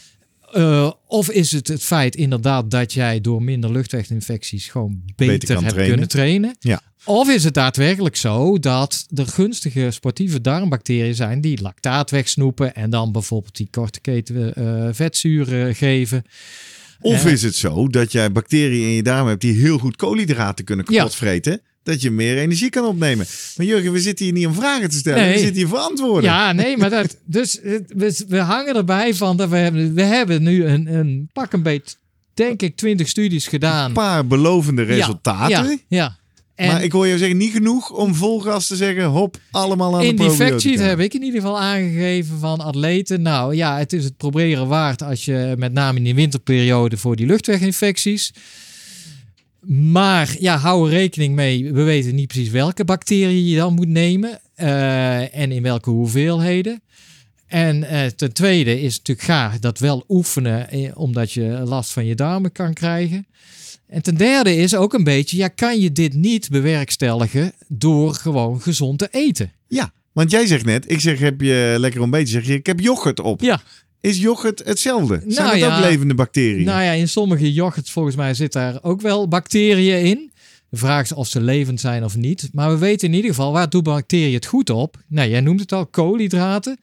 [0.55, 5.69] Eh, of is het het feit inderdaad dat jij door minder luchtweginfecties gewoon beter, hebt
[5.69, 5.87] trainen?
[5.87, 6.55] kunnen trainen?
[6.59, 6.81] Ja.
[7.03, 12.89] Of is het daadwerkelijk zo dat er gunstige sportieve darmbacteriën zijn die lactaat wegsnoepen en
[12.89, 16.23] dan bijvoorbeeld die korte keten eh, vetzuren geven?
[17.01, 19.95] Of Eh, is het zo dat jij bacteriën in je darm hebt die heel goed
[19.95, 21.07] koolhydraten kunnen Ja.
[21.85, 23.25] Dat je meer energie kan opnemen?
[23.57, 25.33] Maar Jurgen, we zitten hier niet om vragen te stellen, Nee.
[25.33, 26.23] we zitten hier voor antwoorden.
[26.29, 27.17] Ja, nee, maar dat.
[27.25, 31.53] Dus we, we hangen erbij van dat we hebben, we hebben nu een, een pak
[31.53, 31.97] een beet,
[32.33, 33.85] denk ik, 20 studies gedaan.
[33.87, 35.69] Een paar belovende resultaten.
[35.69, 36.17] Ja, ja.
[36.55, 39.95] En maar ik hoor jou zeggen, niet genoeg om vol gas te zeggen, hop, allemaal
[39.95, 40.69] aan in de die fact probiotica.
[40.69, 43.21] sheet heb ik in ieder geval aangegeven van atleten.
[43.21, 47.15] Nou ja, het is het proberen waard als je met name in die winterperiode voor
[47.15, 48.33] die luchtweginfecties.
[49.67, 51.73] Maar ja, hou er rekening mee.
[51.73, 54.39] We weten niet precies welke bacteriën je dan moet nemen.
[54.55, 56.81] eh, en in welke hoeveelheden.
[57.47, 62.05] En eh, ten tweede is natuurlijk ga dat wel oefenen, eh, omdat je last van
[62.05, 63.27] je darmen kan krijgen.
[63.87, 68.61] En ten derde is ook een beetje, ja, kan je dit niet bewerkstelligen door gewoon
[68.61, 69.51] gezond te eten?
[69.67, 72.79] Ja, want jij zegt net, ik zeg heb je lekker ontbeten, zeg je ik heb
[72.79, 73.41] yoghurt op.
[73.41, 73.61] Ja.
[74.05, 75.21] Is yoghurt hetzelfde?
[75.27, 75.75] Zijn Nou dat ja.
[75.75, 76.65] ook levende bacteriën?
[76.65, 80.31] Nou ja, in sommige yoghurts volgens mij zit daar ook wel bacteriën in.
[80.69, 82.49] De vraag is of ze levend zijn of niet.
[82.51, 84.97] Maar we weten in ieder geval, waar doen bacteriën het goed op?
[85.07, 86.77] Nou, jij noemt het al, koolhydraten.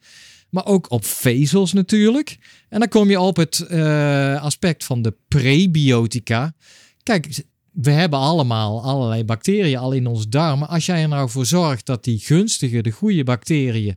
[0.51, 2.39] Maar ook op vezels natuurlijk.
[2.69, 6.55] En dan kom je op het eh, aspect van de prebiotica.
[7.03, 10.69] Kijk, we hebben allemaal allerlei bacteriën al in ons darmen.
[10.69, 13.97] Als jij er nou voor zorgt dat die gunstige, de goede bacteriën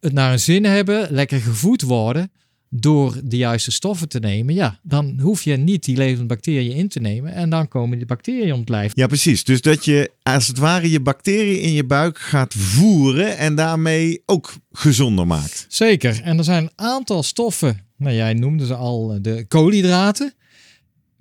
[0.00, 2.30] het naar hun zin hebben, lekker gevoed worden
[2.70, 6.88] door de juiste stoffen te nemen, ja, dan hoef je niet die levende bacteriën in
[6.88, 8.92] te nemen en dan komen die bacteriën om het lijf.
[8.94, 9.44] Ja, precies.
[9.44, 14.22] Dus dat je als het ware je bacteriën in je buik gaat voeren en daarmee
[14.26, 15.66] ook gezonder maakt.
[15.68, 16.20] Zeker.
[16.22, 20.32] En er zijn een aantal stoffen, nou jij noemde ze al, eh, de koolhydraten.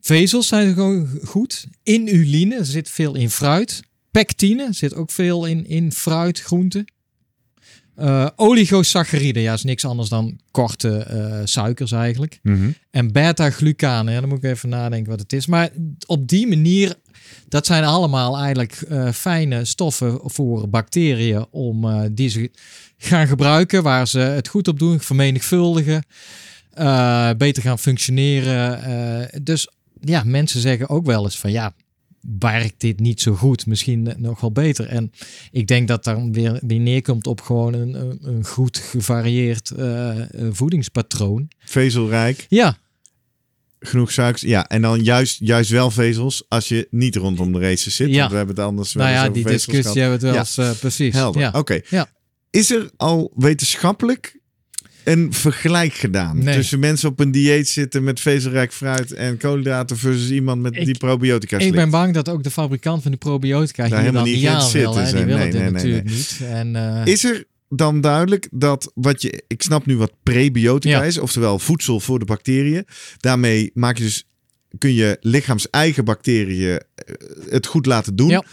[0.01, 1.67] Vezels zijn gewoon goed.
[1.83, 3.81] Inuline, er zit veel in fruit.
[4.11, 6.85] Pectine zit ook veel in, in fruit, groenten.
[7.97, 12.39] Eh oligosacchariden, ja, is niks anders dan korte eh, suikers eigenlijk.
[12.91, 15.45] En beta-glucanen, ja, dan moet ik even nadenken wat het is.
[15.45, 15.69] Maar
[16.05, 16.95] op die manier,
[17.49, 22.51] dat zijn allemaal eigenlijk eh, fijne stoffen voor bacteriën om die ze
[22.97, 26.03] gaan gebruiken, waar ze het goed op doen, vermenigvuldigen,
[27.37, 29.43] beter gaan functioneren.
[29.43, 29.67] Dus
[30.01, 31.73] ja, mensen zeggen ook wel eens van ja,
[32.39, 34.87] werkt dit niet zo goed, misschien nog wel beter.
[34.87, 35.11] En
[35.51, 40.25] ik denk dat dan weer, weer neerkomt op gewoon een, een, goed gevarieerd eh, eh,
[40.51, 41.47] voedingspatroon.
[41.59, 42.77] Vezelrijk, Ja,
[43.79, 44.41] genoeg suikers.
[44.41, 48.09] Ja, en dan juist, juist wel vezels als je niet rondom de races zit.
[48.09, 48.17] Ja.
[48.19, 50.39] Want we hebben het anders wel nou ja, die discussie hebben we het wel Ja.
[50.39, 51.13] eens, eh, precies.
[51.13, 51.51] Helder, Ja.
[51.53, 51.81] oké.
[51.89, 52.09] Ja.
[52.49, 54.39] Is er al wetenschappelijk
[55.07, 56.55] een vergelijk gedaan Nee.
[56.55, 60.85] tussen mensen op een dieet zitten met vezelrijk fruit en koolhydraten versus iemand met Ik-
[60.85, 64.23] die probiotica Ik ben bang dat ook de fabrikant van de probiotica Daar hier helemaal
[64.23, 65.25] dan niet aan geïnteresseerd wil.
[65.25, 66.39] Die willen Nee, nee, natuurlijk niet.
[66.49, 71.03] En, eh, Is er dan duidelijk dat wat je, ik snap nu wat prebiotica Ja.
[71.03, 72.85] is, oftewel voedsel voor de bacteriën.
[73.17, 74.27] Daarmee maak je dus,
[74.77, 77.13] kun je lichaams eigen bacteriën eh,
[77.49, 78.29] het goed laten doen.
[78.29, 78.43] Ja.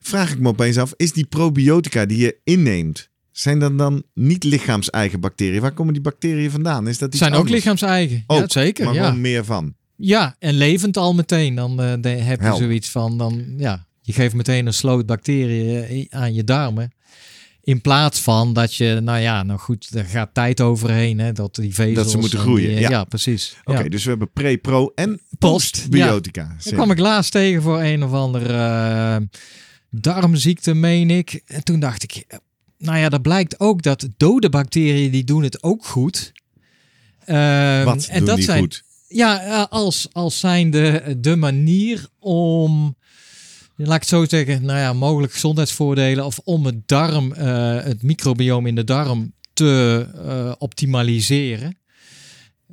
[0.00, 4.44] Vraag ik me opeens af, is die probiotica die je inneemt, zijn dat dan niet
[4.44, 5.60] lichaams eigen bacteriën?
[5.60, 6.88] Waar komen die bacteriën vandaan?
[6.88, 7.56] Is dat iets zijn ook anders?
[7.56, 8.24] lichaams-eigen.
[8.26, 8.84] Ook, ja, zeker.
[8.84, 9.04] Maar ja.
[9.04, 9.74] gewoon meer van.
[9.96, 11.54] ja, en levend al meteen.
[11.54, 15.84] Dan eh, de- heb je zoiets van, dan, ja, je geeft meteen een sloot bacteriën
[15.84, 16.92] eh, aan je darmen.
[17.64, 21.18] In plaats van dat je, nou ja, nou goed, er gaat tijd overheen.
[21.18, 22.16] Hè, dat die vezels...
[22.16, 22.90] moeten en groeien, die, eh, ja.
[22.90, 23.04] ja.
[23.04, 23.56] precies.
[23.64, 23.88] Oké, ja.
[23.88, 26.56] dus we hebben pre, pro en Post, postbiotica.
[26.64, 29.28] Daar kwam ik laatst tegen voor een of andere
[29.90, 31.42] darmziekte, meen ik.
[31.46, 32.26] En toen dacht ik,
[32.82, 36.32] nou ja, dat blijkt ook dat dode bacteriën, die doen het ook goed.
[37.24, 38.82] Ehm, Wat en doen dat die zijn, goed?
[39.08, 42.96] Ja, eh, als, als zijn de, de manier om,
[43.76, 48.02] laat ik het zo zeggen, nou ja, mogelijk gezondheidsvoordelen of om het darm, eh, het
[48.02, 51.78] microbioom in de darm te eh, optimaliseren.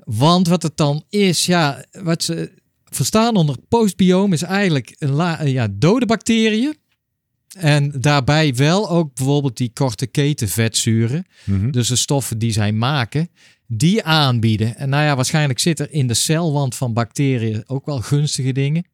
[0.04, 2.52] Want wat het dan is, ja, wat ze
[2.86, 6.78] verstaan onder postbioom is eigenlijk een la, ja, dode bacteriën.
[7.58, 11.26] En daarbij wel ook bijvoorbeeld die korte keten vetzuren.
[11.44, 11.72] Mhm.
[11.72, 13.30] Dus de stoffen die zij maken,
[13.68, 14.76] die aanbieden.
[14.76, 18.86] En nou ja, waarschijnlijk zit er in de celwand van bacteriën ook wel gunstige dingen.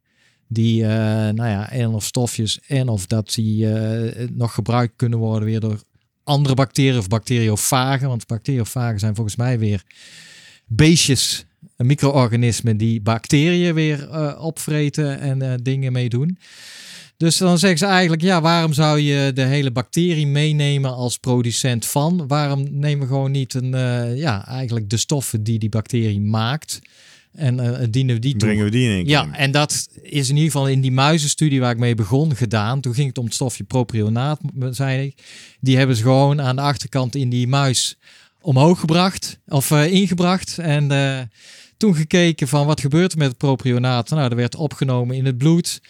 [0.48, 0.89] Die, eh,
[1.34, 5.60] nou ja, en of stofjes en of dat die eh, nog gebruikt kunnen worden weer
[5.60, 5.84] door
[6.24, 8.08] andere bacteriën of bacteriofagen.
[8.08, 9.84] Want bacteriofagen zijn volgens mij weer
[10.65, 11.46] beestjes,
[11.78, 16.38] micro-organismen die bacteriën weer eh, opvreten en dingen meedoen.
[17.17, 21.86] Dus dan zeggen ze eigenlijk, ja, waarom zou je de hele bacterie meenemen als producent
[21.86, 22.28] van?
[22.28, 26.82] Waarom nemen we gewoon niet een, eh, ja, eigenlijk de stoffen die die bacterie maakt
[27.36, 28.47] en eh, dienen we die toe?
[28.47, 29.06] Brengen we die in?
[29.06, 32.82] Ja, en dat is in ieder geval in die muizenstudie waar ik mee begon gedaan.
[32.82, 35.23] Toen ging het om het stofje propionaat, zei ik.
[35.60, 37.97] Die hebben ze gewoon aan de achterkant in die muis
[38.41, 40.58] omhoog gebracht of eh, ingebracht.
[40.58, 41.21] En eh,
[41.78, 44.10] toen gekeken van wat gebeurt er met het propionaat.
[44.10, 45.82] Nou, dat werd opgenomen in het bloed.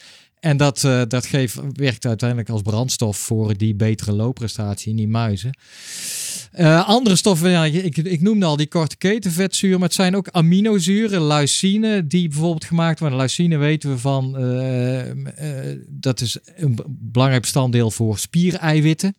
[0.46, 5.08] En dat, eh, dat geeft, werkt uiteindelijk als brandstof voor die betere loopprestatie in die
[5.08, 5.58] muizen.
[6.52, 10.30] Eh, andere stoffen, ja, ik, ik noemde al die korte ketenvetzuren, maar het zijn ook
[10.30, 13.18] aminozuren, leucine, die bijvoorbeeld gemaakt worden.
[13.18, 19.16] Leucine weten we van, eh, dat is een belangrijk bestanddeel voor spiereiwitten.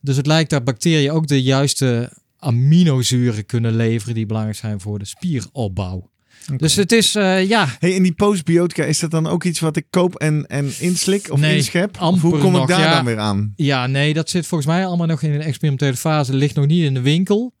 [0.00, 4.98] Dus het lijkt dat bacteriën ook de juiste aminozuren kunnen leveren die belangrijk zijn voor
[4.98, 6.10] de spieropbouw.
[6.56, 9.76] Dus het is, eh, ja, Hey, en die postbiotica, is dat dan ook iets wat
[9.76, 12.00] ik koop en, en inslik of Nee, inschep?
[12.00, 12.94] Of hoe kom ik daar ja.
[12.94, 13.52] dan weer aan?
[13.56, 16.34] ja, nee, dat zit volgens mij allemaal nog in een experimentele fase.
[16.34, 17.54] Ligt nog niet in de winkel.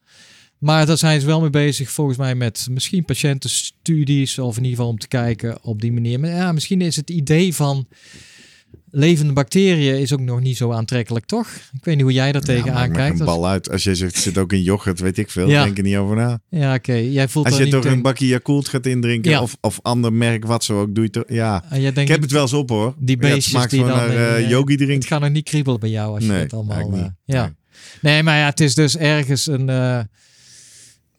[0.58, 4.38] Maar daar zijn ze wel mee bezig, volgens mij, met misschien patiëntenstudies.
[4.38, 6.20] Of in ieder geval om te kijken op die manier.
[6.20, 7.86] Maar ja, misschien is het idee van
[8.98, 11.48] levende bacteriën is ook nog niet zo aantrekkelijk, toch?
[11.72, 13.20] Ik weet niet hoe jij daar Ja, tegenaan me kijkt.
[13.20, 13.70] Als- bal uit.
[13.70, 15.48] Als jij zegt, het zit ook in yoghurt, weet ik veel.
[15.48, 15.64] Ja.
[15.64, 16.38] Denk er niet over na.
[16.50, 16.92] Ja, oké.
[16.92, 19.42] Jij voelt Als je toch een bakje Yakult gaat indrinken Ja.
[19.42, 21.24] of, of ander merk wat zo ook, doe je toch...
[21.26, 22.94] Ja, Ah, jij ik heb het wel eens op hoor.
[22.98, 23.88] Die Ja, het beestjes die dan...
[23.88, 25.06] naar eh, eh, yogi Het drink.
[25.06, 26.92] gaat nog niet kriebelen bij jou als je het allemaal...
[26.92, 27.42] eh, ja.
[27.42, 27.52] Nee.
[28.12, 29.68] Nee, maar ja, het is dus ergens een...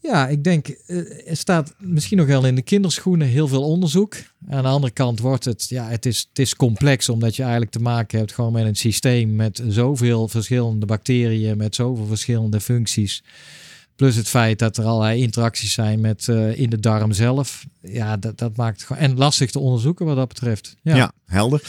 [0.08, 4.16] ja, ik denk, eh, er staat misschien nog wel in de kinderschoenen heel veel onderzoek.
[4.50, 7.72] Aan de andere kant wordt het, ja, het is, het is complex omdat je eigenlijk
[7.72, 13.24] te maken hebt gewoon met een systeem met zoveel verschillende bacteriën, met zoveel verschillende functies.
[13.96, 17.66] Plus het feit dat er allerlei interacties zijn met eh, in de darm zelf.
[17.92, 19.02] Ja, dat, dat maakt gewoon...
[19.02, 20.76] En lastig te onderzoeken wat dat betreft.
[20.82, 20.96] Ja.
[20.96, 21.12] Ja.
[21.26, 21.62] helder.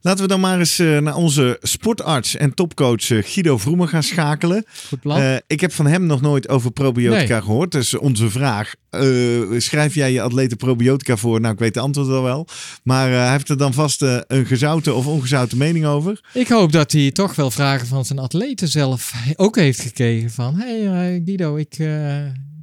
[0.00, 4.02] Laten we dan maar eens eh, naar onze sportarts en topcoach eh, Guido Vroemen gaan
[4.02, 4.64] schakelen.
[4.88, 5.20] Goed plan.
[5.20, 7.42] Eh, ik heb van hem nog nooit over probiotica Nee.
[7.42, 7.72] gehoord.
[7.72, 8.74] Dus onze vraag,
[9.58, 11.40] schrijf jij je atleten probiotica voor?
[11.40, 12.46] Nou, ik weet de antwoord al wel.
[12.82, 16.20] Maar hij heeft er dan vast een gezouten of ongezouten mening over.
[16.32, 20.30] Ik hoop dat hij toch wel vragen van zijn atleten zelf ook heeft gekregen.
[20.30, 21.76] Van, hey Guido, ik,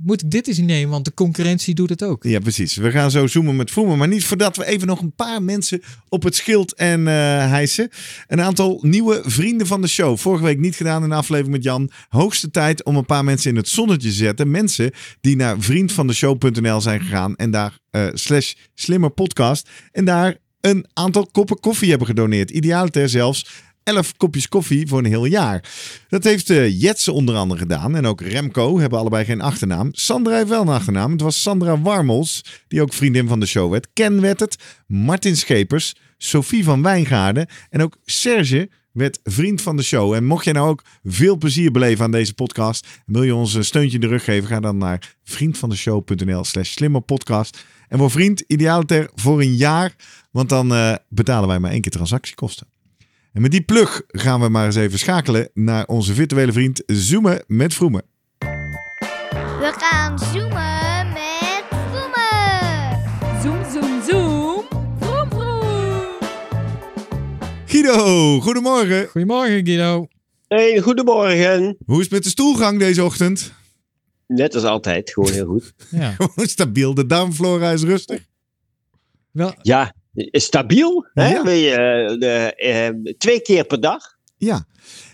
[0.04, 0.90] moet ik dit eens nemen?
[0.90, 2.24] Want de concurrentie doet het ook.
[2.24, 2.76] Ja, precies.
[2.76, 3.98] We gaan zo zoomen met Vroemen.
[3.98, 7.14] Maar niet voordat we even nog een paar mensen op het schild en eh
[7.50, 7.90] hijsen.
[8.28, 10.18] Een aantal nieuwe vrienden van de show.
[10.18, 11.92] Vorige week niet gedaan in de aflevering met Jan.
[12.10, 14.52] Hoogste tijd om een paar mensen in het zonnetje te zetten.
[14.52, 17.36] Mensen die naar vriendvandeshow.nl zijn gegaan.
[17.36, 19.70] En daar eh, slash slimmer podcast.
[19.92, 22.50] En daar een aantal koppen koffie hebben gedoneerd.
[22.50, 23.48] Idealiter zelfs
[23.84, 25.70] 11 kopjes koffie voor een heel jaar.
[26.10, 27.96] Dat heeft eh Jetse onder andere gedaan.
[27.96, 29.90] En ook Remco hebben allebei geen achternaam.
[29.92, 31.12] Sandra heeft wel een achternaam.
[31.12, 33.88] Het was Sandra Warmels, die ook vriendin van de show werd.
[33.94, 34.56] Ken werd het.
[34.88, 35.96] Martin Schepers.
[36.18, 37.48] Sophie van Wijngaarden.
[37.70, 40.14] En ook Serge werd vriend van de show.
[40.14, 42.88] En mocht jij nou ook veel plezier beleven aan deze podcast.
[43.06, 44.48] En wil je ons een steuntje in de rug geven.
[44.48, 47.66] Ga dan naar vriendvandeshow.nl slash slimmerpodcast.
[47.88, 49.96] En word vriend idealiter voor een jaar.
[50.32, 52.68] Want dan eh, betalen wij maar één keer transactiekosten.
[53.34, 57.44] En met die plug gaan we maar eens even schakelen naar onze virtuele vriend Zoomen
[57.48, 58.04] met Vroemen.
[58.40, 63.42] We gaan zoomen met Vroemen.
[63.42, 64.64] Zoom, zoom, zoom.
[65.00, 66.18] Vroom, vroom.
[67.66, 69.08] Guido, goedemorgen.
[69.08, 70.08] Goedemorgen Guido.
[70.48, 71.78] Hey, goedemorgen.
[71.86, 73.54] Hoe is het met de stoelgang deze ochtend?
[74.28, 75.74] Net als altijd, gewoon heel goed.
[75.90, 78.26] Ja, Gewoon stabiel, de darmflora is rustig.
[79.32, 79.94] wel, Ja,
[80.32, 81.08] stabiel.
[81.14, 81.30] Hè?
[81.30, 81.44] Ja.
[81.44, 84.04] Wil je, eh, de, eh, twee keer per dag.
[84.38, 84.66] Ja,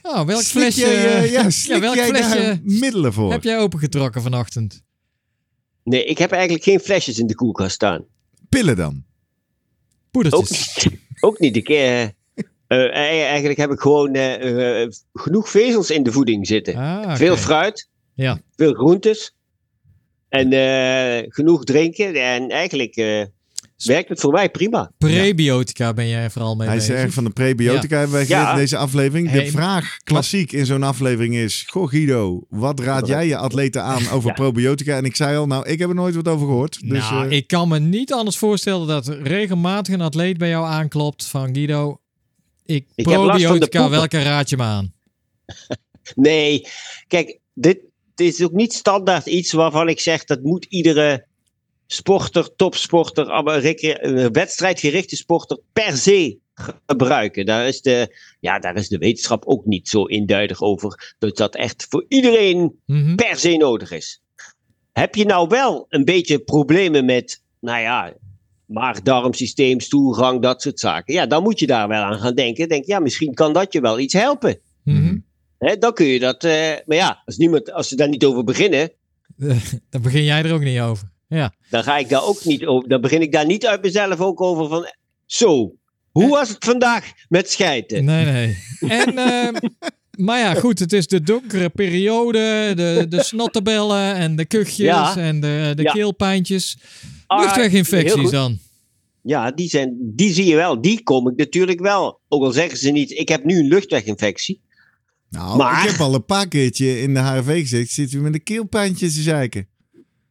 [0.01, 3.31] oh, welk Slik flesje, jij, eh, ja, slik welk jij flesje middelen voor?
[3.31, 4.81] heb jij opengetrokken vanochtend?
[5.83, 8.05] Nee, ik heb eigenlijk geen flesjes in de koelkast staan.
[8.49, 8.93] Pillen dan?
[8.95, 9.03] Ook,
[10.11, 10.83] Poedertjes.
[10.83, 11.55] niet- ook niet.
[11.55, 12.01] Ik, eh,
[12.67, 14.15] eigenlijk heb ik gewoon
[15.13, 16.75] genoeg vezels in de voeding zitten.
[16.75, 17.15] Ah.
[17.15, 18.41] Veel fruit, Ja.
[18.55, 19.35] veel groentes.
[20.29, 22.13] En eh, genoeg drinken.
[22.23, 23.23] En eigenlijk eh,
[23.83, 24.91] werkt het voor mij prima.
[24.97, 28.51] Prebiotica ben jij vooral mee Hij is erg van de prebiotica hebben wij Ja.
[28.51, 29.31] in deze aflevering.
[29.31, 31.65] De Hey, vraag klassiek in zo'n aflevering is...
[31.67, 34.33] Goh Guido, wat raad jij je atleten aan over Ja.
[34.35, 34.95] probiotica?
[34.97, 36.79] En ik zei al, nou ik heb er nooit wat over gehoord.
[36.89, 40.65] Dus, nou, eh, ik kan me niet anders voorstellen dat regelmatig een atleet bij jou
[40.65, 41.99] aanklopt van Guido,
[42.65, 44.93] ik probiotica, welke raad je me aan?
[46.15, 46.67] Nee,
[47.07, 47.79] kijk, dit,
[48.15, 51.25] dit is ook niet standaard iets waarvan ik zeg dat moet iedere
[51.87, 56.37] sporter, topsporter, eh, wedstrijdgerichte sporter per se
[56.85, 57.45] gebruiken.
[57.45, 61.55] Daar is, de, ja, daar is de wetenschap ook niet zo eenduidig over dat dat
[61.55, 63.15] echt voor iedereen Mhm.
[63.15, 64.21] per se nodig is.
[64.91, 68.13] Heb je nou wel een beetje problemen met, nou ja,
[68.65, 71.13] maag-darmsysteem, stoelgang, dat soort zaken?
[71.13, 72.69] Ja, dan moet je daar wel aan gaan denken.
[72.69, 74.59] Denk, ja, misschien kan dat je wel iets helpen.
[74.83, 75.17] Mhm.
[75.57, 76.43] Hè, dan kun je dat.
[76.43, 78.91] eh, maar ja, als, niemand, als ze daar niet over beginnen,
[79.89, 81.11] Dan begin jij er ook niet over.
[81.27, 81.53] Ja.
[81.69, 82.89] dan ga ik daar ook niet over.
[82.89, 84.85] Dan begin ik daar niet uit mezelf ook over van.
[85.25, 85.73] Zo,
[86.11, 88.05] hoe was het vandaag met schijten?
[88.05, 88.57] Nee, nee.
[88.79, 89.53] En, ehm,
[90.11, 95.17] maar ja, goed, het is de donkere periode, de, de snottenbellen en de kuchjes Ja.
[95.17, 95.91] en de, de Ja.
[95.91, 96.77] keelpijntjes.
[97.27, 98.57] Ah, Luchtweginfecties dan.
[99.21, 100.81] Ja, die, zijn, die zie je wel.
[100.81, 102.19] Die kom ik natuurlijk wel.
[102.27, 104.61] Ook al zeggen ze niet, ik heb nu een luchtweginfectie.
[105.29, 107.91] nou, maar- ik heb al een paar keertje in de HRV gezegd...
[107.91, 109.67] zit u met een keelpijntje te zeiken.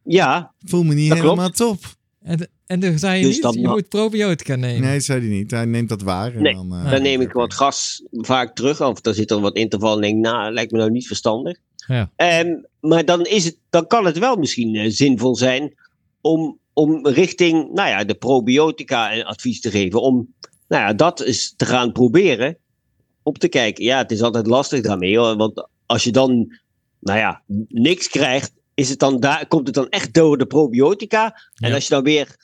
[0.07, 1.21] Ja, Voel me niet klopt.
[1.21, 1.79] helemaal top.
[2.21, 4.81] En, en dan zei je Dus niet, dat je moet probiotica nemen.
[4.81, 5.51] Nee, zei hij niet.
[5.51, 6.35] Hij neemt dat waar.
[6.35, 8.81] En Nee, dan, eh, dan neem ik wat gas vaak terug.
[8.81, 11.57] Of dan zit er wat interval en denk ik, nou, lijkt me nou niet verstandig.
[11.87, 12.11] Ja.
[12.15, 12.47] Ehm,
[12.79, 15.73] maar dan, is het, dan kan het wel misschien eh, zinvol zijn
[16.21, 20.01] om om richting nou ja, de probiotica een advies te geven.
[20.01, 20.33] Om
[20.67, 22.57] nou ja, dat eens te gaan proberen.
[23.23, 23.83] Om te kijken.
[23.83, 25.17] Ja, het is altijd lastig daarmee.
[25.17, 26.57] Hoor, want als je dan
[26.99, 31.25] nou ja, niks krijgt, is het dan daar, komt het dan echt door de probiotica.
[31.55, 31.75] En Ja.
[31.75, 32.35] als je dan weer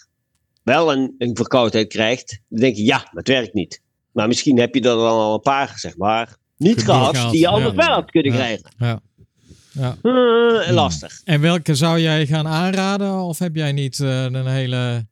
[0.64, 3.82] wel een, een verkoudheid krijgt, dan denk je ja, dat werkt niet.
[4.12, 7.40] Maar misschien heb je er dan al een paar, zeg maar, niet gehad, gehad, die
[7.40, 7.52] je ja.
[7.54, 8.38] anders wel had kunnen Ja.
[8.38, 8.72] krijgen.
[8.78, 9.00] Ja.
[9.72, 9.98] ja.
[10.02, 11.22] Eh, lastig.
[11.24, 13.14] En welke zou jij gaan aanraden?
[13.14, 15.06] Of heb jij niet eh, een hele...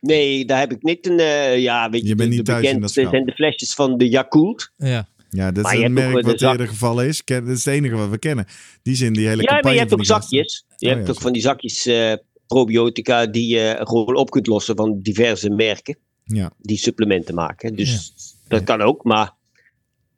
[0.00, 1.18] Nee, daar heb ik niet een.
[1.18, 3.74] eh, ja, weet je, Je bent de, niet de thuis in dat zijn de flesjes
[3.74, 4.72] van de Yakult.
[4.76, 5.06] Ja.
[5.30, 7.22] Ja, dat Maar is een merk wat zak- eerder gevallen is.
[7.24, 8.46] Dat is het enige wat we kennen.
[8.82, 10.64] Die zijn die hele Ja, maar je hebt ook zakjes.
[10.76, 12.12] Je Oh, hebt ja, ook van die zakjes eh,
[12.46, 17.74] probiotica die je gewoon op kunt lossen van diverse merken Ja, die supplementen maken.
[17.76, 18.12] Dus
[18.48, 19.32] dat kan ook, maar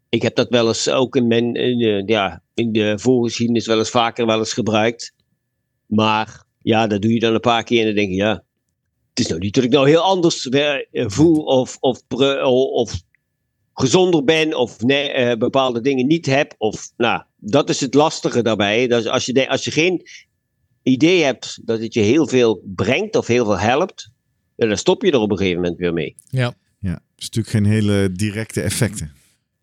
[0.08, 3.78] ik heb dat wel eens ook in mijn in de, ja, in de voorgeschiedenis wel
[3.78, 5.14] eens vaker wel eens gebruikt.
[5.86, 8.44] Maar ja, dat doe je dan een paar keer en dan denk je ja,
[9.08, 12.02] het is nou niet dat ik nou heel anders eh, voel of, of,
[12.72, 13.02] of
[13.74, 16.54] gezonder ben of nee, eh, bepaalde dingen niet heb.
[16.58, 18.86] Of, nou, dat is het lastige daarbij.
[18.86, 20.02] Dat is als, je, de- als je geen
[20.82, 24.10] idee hebt dat het je heel veel brengt of heel veel helpt,
[24.56, 26.14] dan stop je er op een gegeven moment weer mee.
[26.30, 26.54] ja.
[26.78, 26.90] ja.
[26.92, 29.12] Het is natuurlijk geen hele directe effecten.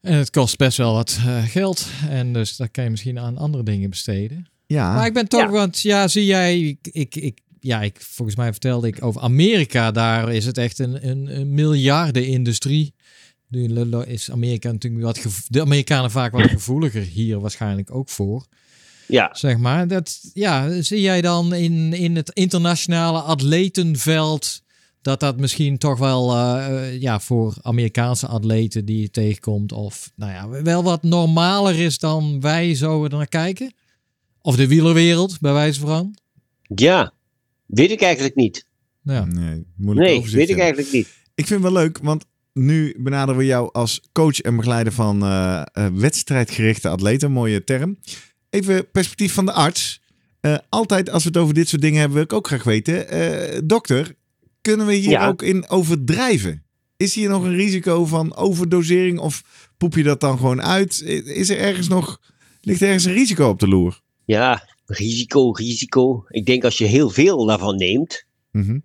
[0.01, 1.87] En het kost best wel wat eh, geld.
[2.09, 4.49] En dus dat kan je misschien aan andere dingen besteden.
[4.65, 5.49] Ja, Maar ik ben toch, Ja.
[5.49, 9.91] want ja, zie jij, ik, ik, ik, ja, ik, volgens mij vertelde ik over Amerika,
[9.91, 12.93] daar is het echt een, een, een miljardenindustrie.
[13.47, 18.45] Nu is Amerika natuurlijk wat, de Amerikanen vaak wat gevoeliger hier waarschijnlijk ook voor.
[19.07, 24.61] Ja, Zeg maar, dat, ja, zie jij dan in, in het internationale atletenveld
[25.01, 30.11] dat dat misschien toch wel eh, eh, ja, voor Amerikaanse atleten die je tegenkomt, of
[30.15, 33.73] nou ja, wel wat normaler is dan wij zo er naar kijken?
[34.41, 36.17] Of de wielerwereld, bij wijze van?
[36.61, 37.15] ja.
[37.65, 38.65] Weet ik eigenlijk niet.
[39.01, 39.25] Ja.
[39.25, 41.07] nee, moeilijk Nee, weet ik eigenlijk niet.
[41.35, 42.25] Ik vind het wel leuk, want
[42.57, 47.31] nu benaderen we jou als coach en begeleider van eh, eh, wedstrijdgerichte atleten.
[47.31, 47.97] Mooie term.
[48.49, 50.01] Even perspectief van de arts.
[50.39, 53.67] Eh, altijd als we het over dit soort dingen hebben, wil ik ook graag weten.
[53.67, 54.15] dokter,
[54.61, 55.27] kunnen we hier Ja.
[55.27, 56.63] ook in overdrijven?
[56.97, 59.43] Is hier nog een risico van overdosering of
[59.77, 61.01] poep je dat dan gewoon uit?
[61.25, 62.21] Is er ergens nog,
[62.61, 64.01] ligt er ergens een risico op de loer?
[64.25, 66.25] Ja, risico, risico.
[66.29, 68.79] Ik denk als je heel veel daarvan neemt, Mhm.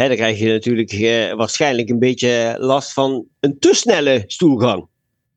[0.00, 4.86] Hè, dan krijg je natuurlijk eh, waarschijnlijk een beetje last van een te snelle stoelgang.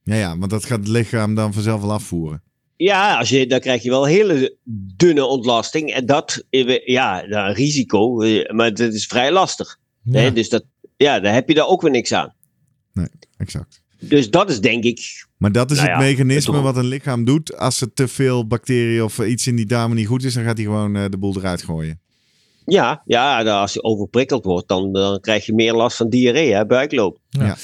[0.03, 2.43] Ja, ja, want dat gaat het lichaam dan vanzelf wel afvoeren.
[2.75, 4.55] Ja, als je, dan krijg je wel hele
[4.95, 5.91] dunne ontlasting.
[5.93, 9.77] En dat, eh, ja, nou, een risico, eh, maar dat is vrij lastig.
[10.03, 10.19] Ja.
[10.19, 10.33] Hè?
[10.33, 10.63] Dus dat,
[10.97, 12.33] ja, daar heb je daar ook weer niks aan.
[13.37, 13.81] Exact.
[13.99, 16.85] Dus dat is denk ik, Maar dat is Nou het ja, mechanisme het- wat een
[16.87, 17.57] lichaam doet.
[17.57, 20.57] Als er te veel bacteriën of iets in die darmen niet goed is, dan gaat
[20.57, 21.99] hij gewoon de boel eruit gooien.
[22.71, 26.53] Ja, ja dan als je overprikkeld wordt, dan, dan krijg je meer last van diarree,
[26.53, 27.17] hè, buikloop.
[27.29, 27.57] Ja.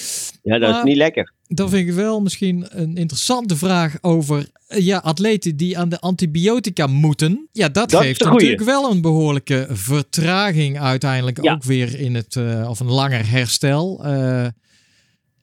[0.43, 0.59] Ja.
[0.59, 1.33] Dat Maar- is niet lekker.
[1.47, 5.99] Dan vind ik wel misschien een interessante vraag over eh, ja, atleten die aan de
[5.99, 7.47] antibiotica moeten.
[7.51, 11.53] Ja, dat, geeft natuurlijk wel een behoorlijke vertraging uiteindelijk Ja.
[11.53, 14.01] ook weer in het, eh, of een langer herstel.
[14.03, 14.45] Eh,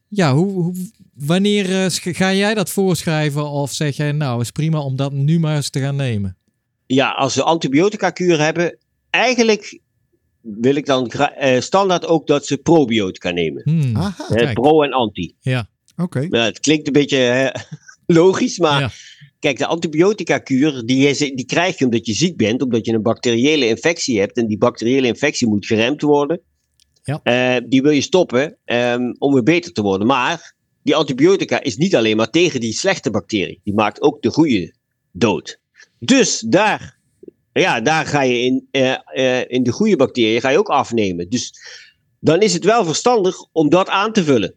[0.08, 0.74] ja, hoe, hoe,
[1.14, 5.38] wanneer eh, ga jij dat voorschrijven of zeg jij nou is prima om dat nu
[5.38, 6.36] maar eens te gaan nemen?
[6.86, 8.78] Ja, als we antibiotica-kuur hebben,
[9.12, 9.80] eigenlijk
[10.40, 13.62] wil ik dan eh, standaard ook dat ze probiotica nemen.
[13.64, 14.54] Hmm, Aha, Hè, kijk.
[14.60, 15.34] pro en anti.
[15.40, 16.26] ja, oké.
[16.30, 17.54] Het klinkt een beetje
[18.06, 18.90] logisch, maar Ja.
[19.38, 23.66] kijk, de antibiotica-kuur die, die krijg je omdat je ziek bent, omdat je een bacteriële
[23.68, 24.36] infectie hebt.
[24.36, 26.40] En die bacteriële infectie moet geremd worden.
[27.02, 27.20] Ja.
[27.22, 30.06] Eh, die wil je stoppen ehm, om weer beter te worden.
[30.06, 33.60] Maar die antibiotica is niet alleen maar tegen die slechte bacterie.
[33.64, 34.74] Die maakt ook de goede
[35.12, 35.60] dood.
[35.98, 36.98] Dus daar,
[37.52, 41.28] ja, daar ga je in, eh, eh, in de goede bacteriën ga je ook afnemen.
[41.28, 41.52] Dus
[42.20, 44.54] dan is het wel verstandig om dat aan te vullen.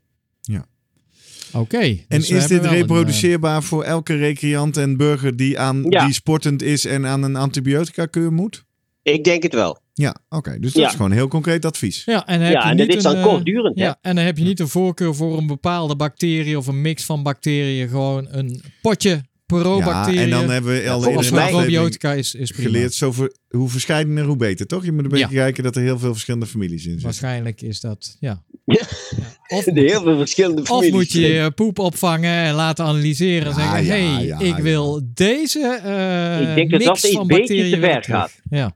[1.53, 1.77] oké.
[1.77, 6.05] En Dus we is dit een, reproduceerbaar voor elke recreant en burger die, aan, Ja.
[6.05, 8.63] die sportend is en aan een antibiotica-keur moet?
[9.03, 9.79] Ik denk het wel.
[9.93, 10.59] Ja, oké.
[10.59, 10.87] Dus dat Ja.
[10.89, 12.03] is gewoon heel concreet advies.
[12.05, 13.77] ja, en, dan heb Ja, je en niet dat is dan een, eh, kortdurend?
[13.77, 17.03] Ja, en dan heb je niet een voorkeur voor een bepaalde bacterie of een mix
[17.03, 17.89] van bacteriën.
[17.89, 20.21] Gewoon een potje Ja, pro-bacteriën.
[20.21, 22.69] en dan hebben we al volgens of mij- aflevering probiotica is, is prima.
[22.69, 24.85] geleerd, zo ver- hoe verscheidener, hoe beter, toch?
[24.85, 25.41] Je moet een beetje Ja.
[25.41, 27.03] kijken dat er heel veel verschillende families in zitten.
[27.03, 28.43] Waarschijnlijk is dat, ja.
[28.65, 28.75] Ja.
[29.15, 29.57] Ja.
[29.57, 30.91] Of, De heel veel verschillende of families.
[30.91, 34.57] moet je je poep opvangen en laten analyseren en Ja, zeggen, ja, hey, ja, ik
[34.57, 34.61] ja.
[34.61, 38.05] wil deze eh Ik denk dat mix dat beetje bacteriën te terug.
[38.05, 38.31] gaat.
[38.49, 38.75] Ja.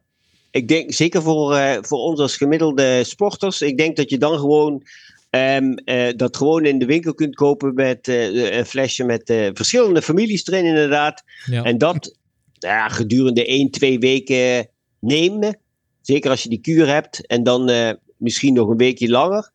[0.51, 4.39] Ik denk, zeker voor, eh, voor ons als gemiddelde sporters, ik denk dat je dan
[4.39, 4.84] gewoon
[5.30, 9.49] ehm, eh, dat gewoon in de winkel kunt kopen met eh, een flesje met eh,
[9.53, 11.23] verschillende families erin inderdaad.
[11.45, 11.63] Ja.
[11.63, 12.17] En dat
[12.53, 14.69] ja, gedurende 1, 2 weken
[14.99, 15.57] nemen.
[16.01, 19.51] Zeker als je die kuur hebt en dan eh, misschien nog een weekje langer.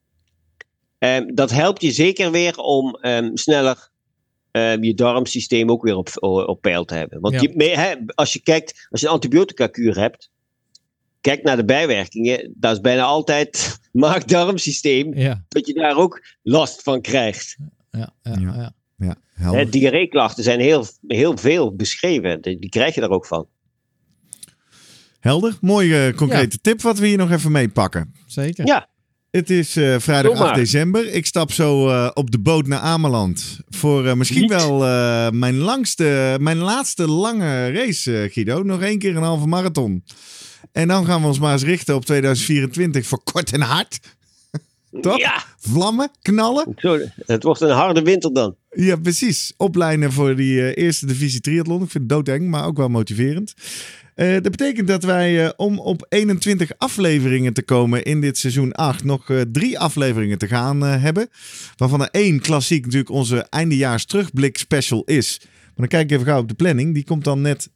[0.99, 3.93] Ehm, dat helpt je zeker weer om ehm, sneller
[4.81, 7.21] je darmsysteem ook weer op, op peil te hebben.
[7.21, 7.41] Want Ja.
[7.41, 10.31] je, als je kijkt, als je een antibiotica kuur hebt,
[11.25, 12.53] kijk naar de bijwerkingen.
[12.57, 17.57] Dat is bijna altijd maag-darmsysteem, Ja, dat je daar ook last van krijgt.
[17.91, 18.37] ja, ja.
[18.39, 18.73] Ja.
[18.97, 19.53] ja.
[19.53, 22.41] Ja, diarreeklachten zijn heel, heel veel beschreven.
[22.43, 23.47] Die, krijg je daar ook van.
[25.21, 25.57] helder.
[25.61, 28.15] Mooie eh, concrete tip wat we hier nog even meepakken.
[28.27, 28.67] Zeker.
[28.67, 28.89] Ja.
[29.31, 30.49] Het is eh, vrijdag Doe maar.
[30.49, 31.13] 8 december.
[31.13, 33.59] Ik stap zo eh, op de boot naar Ameland.
[33.69, 34.51] Voor eh, misschien Niet.
[34.51, 38.63] wel eh, mijn, langste, mijn laatste lange race, Guido.
[38.63, 40.05] Nog één keer een halve marathon.
[40.73, 44.01] En dan gaan we ons maar eens richten op 2024 voor kort en hard.
[45.01, 45.19] Toch?
[45.19, 46.75] Ja, Vlammen, knallen.
[46.77, 48.57] zo, het wordt een harde winter dan.
[48.71, 49.53] Ja, precies.
[49.57, 51.83] Opleiden voor die eh, eerste divisie triathlon.
[51.83, 53.55] Ik vind het doodeng, maar ook wel motiverend.
[54.15, 58.73] Eh, dat betekent dat wij, eh, om op 21 afleveringen te komen in dit seizoen
[58.73, 61.29] 8, nog drie afleveringen te gaan hebben.
[61.77, 65.39] Waarvan er één klassiek natuurlijk onze eindejaars terugblik special is.
[65.41, 66.95] Maar dan kijk ik even gauw op de planning.
[66.95, 67.69] Die komt dan net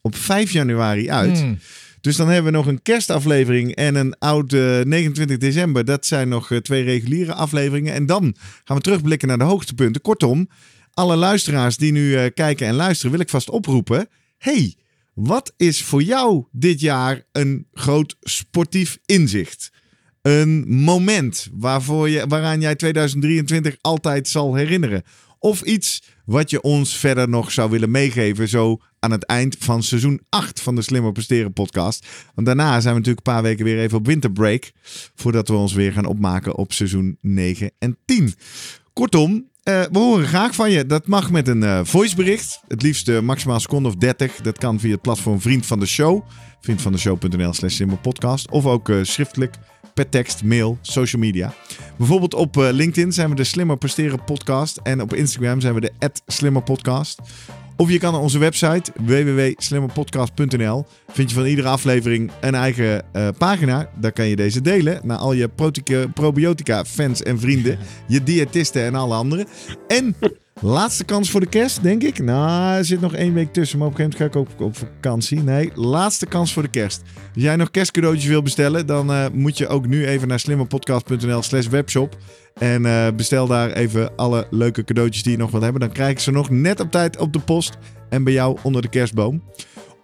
[0.00, 1.38] op 5 januari uit.
[1.38, 1.58] Hmm.
[2.04, 5.84] Dus dan hebben we nog een kerstaflevering en een oud eh, 29 december.
[5.84, 7.94] Dat zijn nog eh, twee reguliere afleveringen.
[7.94, 8.34] En dan
[8.64, 10.00] gaan we terugblikken naar de hoogtepunten.
[10.02, 10.48] Kortom,
[10.92, 14.08] alle luisteraars die nu eh, kijken en luisteren, wil ik vast oproepen.
[14.38, 14.74] Hey,
[15.14, 19.70] wat is voor jou dit jaar een groot sportief inzicht?
[20.22, 25.02] Een moment waarvoor je, waaraan jij 2023 altijd zal herinneren.
[25.44, 29.82] Of iets wat je ons verder nog zou willen meegeven, zo aan het eind van
[29.82, 32.06] seizoen 8 van de Slimmer Presteren podcast.
[32.34, 34.72] Want daarna zijn we natuurlijk een paar weken weer even op winterbreak,
[35.14, 38.34] voordat we ons weer gaan opmaken op seizoen 9 en 10.
[38.92, 40.86] Kortom, eh, we horen graag van je.
[40.86, 42.60] Dat mag met een eh, voicebericht.
[42.68, 44.36] Het liefst eh, maximaal seconde of 30.
[44.36, 46.24] Dat kan via het platform Vriend van de Show.
[46.60, 48.50] Vriendvandeshow.nl slash slimmerpodcast.
[48.50, 49.54] Of ook schriftelijk
[49.94, 51.54] per tekst, mail, social media.
[51.96, 54.80] Bijvoorbeeld op eh, LinkedIn zijn we de Slimmer Presteren podcast.
[54.82, 55.92] En op Instagram zijn we de
[56.26, 57.20] @slimmerpodcast.
[57.76, 60.86] Of je kan naar onze website www.slimmerpodcast.nl.
[61.08, 63.90] Vind je van iedere aflevering een eigen eh, pagina.
[64.00, 65.50] Daar kan je deze delen naar al je
[66.14, 67.78] probiotica fans en vrienden.
[68.06, 69.46] Je diëtisten en alle anderen.
[69.86, 70.16] En
[70.60, 72.18] laatste kans voor de kerst, denk ik.
[72.18, 73.78] Nou, er zit nog één week tussen.
[73.78, 75.42] Maar op een gegeven moment ga ik ook op vakantie.
[75.42, 77.02] Nee, laatste kans voor de kerst.
[77.34, 81.42] Als jij nog kerstcadeautjes wil bestellen, dan eh, moet je ook nu even naar slimmerpodcast.nl
[81.42, 82.16] slash webshop.
[82.54, 85.80] En eh, bestel daar even alle leuke cadeautjes die je nog wilt hebben.
[85.80, 87.78] Dan krijg je ze nog net op tijd op de post.
[88.08, 89.42] En bij jou onder de kerstboom.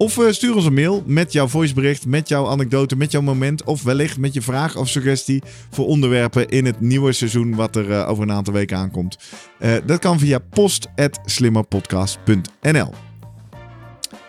[0.01, 3.65] Of eh, stuur ons een mail met jouw voicebericht, met jouw anekdote, met jouw moment.
[3.65, 7.93] Of wellicht met je vraag of suggestie voor onderwerpen in het nieuwe seizoen wat er
[7.93, 9.19] eh, over een aantal weken aankomt.
[9.59, 12.95] Eh, dat kan via post.slimmerpodcast.nl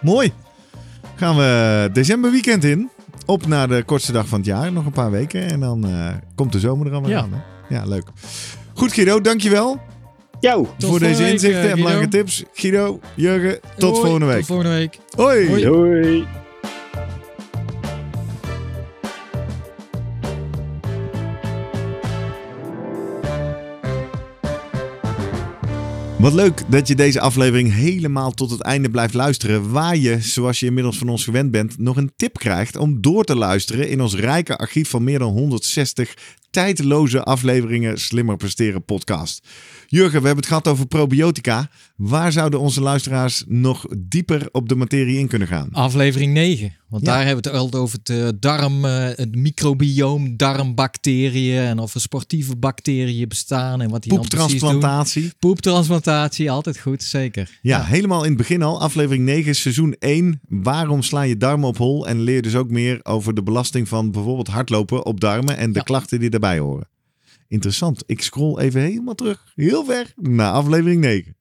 [0.02, 0.32] Mooi.
[1.16, 2.90] Gaan we decemberweekend in.
[3.26, 4.72] Op naar de kortste dag van het jaar.
[4.72, 5.50] Nog een paar weken.
[5.50, 5.86] En dan
[6.36, 7.20] komt de zomer er Ja.
[7.22, 7.32] aan.
[7.34, 7.40] Hè?
[7.76, 8.08] Ja, leuk.
[8.74, 9.80] Goed Guido, dankjewel
[10.42, 10.68] Jou.
[10.78, 12.44] voor deze week, inzichten eh, en belangrijke tips.
[12.54, 14.38] Guido, Jurgen, tot Hoi, volgende week.
[14.38, 15.00] Tot volgende week.
[15.16, 15.68] Hoi.
[15.68, 16.28] Hoi.
[26.18, 29.72] Wat leuk dat je deze aflevering helemaal tot het einde blijft luisteren.
[29.72, 33.24] Waar je, zoals je inmiddels van ons gewend bent, nog een tip krijgt om door
[33.24, 36.14] te luisteren in ons rijke archief van meer dan 160
[36.52, 39.48] tijdloze afleveringen Slimmer Presteren podcast.
[39.88, 41.70] Jurgen, we hebben het gehad over probiotica.
[41.96, 45.70] Waar zouden onze luisteraars nog dieper op de materie in kunnen gaan?
[45.72, 46.76] Aflevering 9.
[46.90, 47.12] Want Ja.
[47.12, 51.94] daar hebben we het altijd over het eh, darm, eh, het microbioom, darmbacteriën en of
[51.96, 54.48] er sportieve bacteriën bestaan en wat die dan precies doen.
[54.60, 55.32] Poeptransplantatie.
[55.40, 57.60] Poeptransplantatie, altijd goed, zeker.
[57.62, 58.82] Ja, helemaal in het begin al.
[58.82, 60.42] Aflevering 9, seizoen 1.
[60.50, 62.08] Waarom sla je darmen op hol?
[62.08, 65.78] En leer dus ook meer over de belasting van bijvoorbeeld hardlopen op darmen en de
[65.78, 65.84] Ja.
[65.84, 66.90] klachten die daarbij horen.
[67.48, 68.04] Interessant.
[68.06, 71.36] Ik scroll even helemaal terug, heel ver, naar aflevering 9.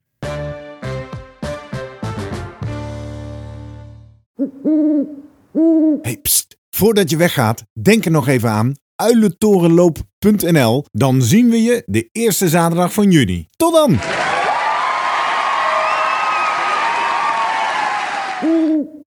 [6.03, 6.21] Hey.
[6.71, 10.85] Voordat je weggaat, denk er nog even aan uilentorenloop.nl.
[10.91, 13.49] Dan zien we je de eerste zaterdag van juni.
[13.57, 14.20] Tot dan!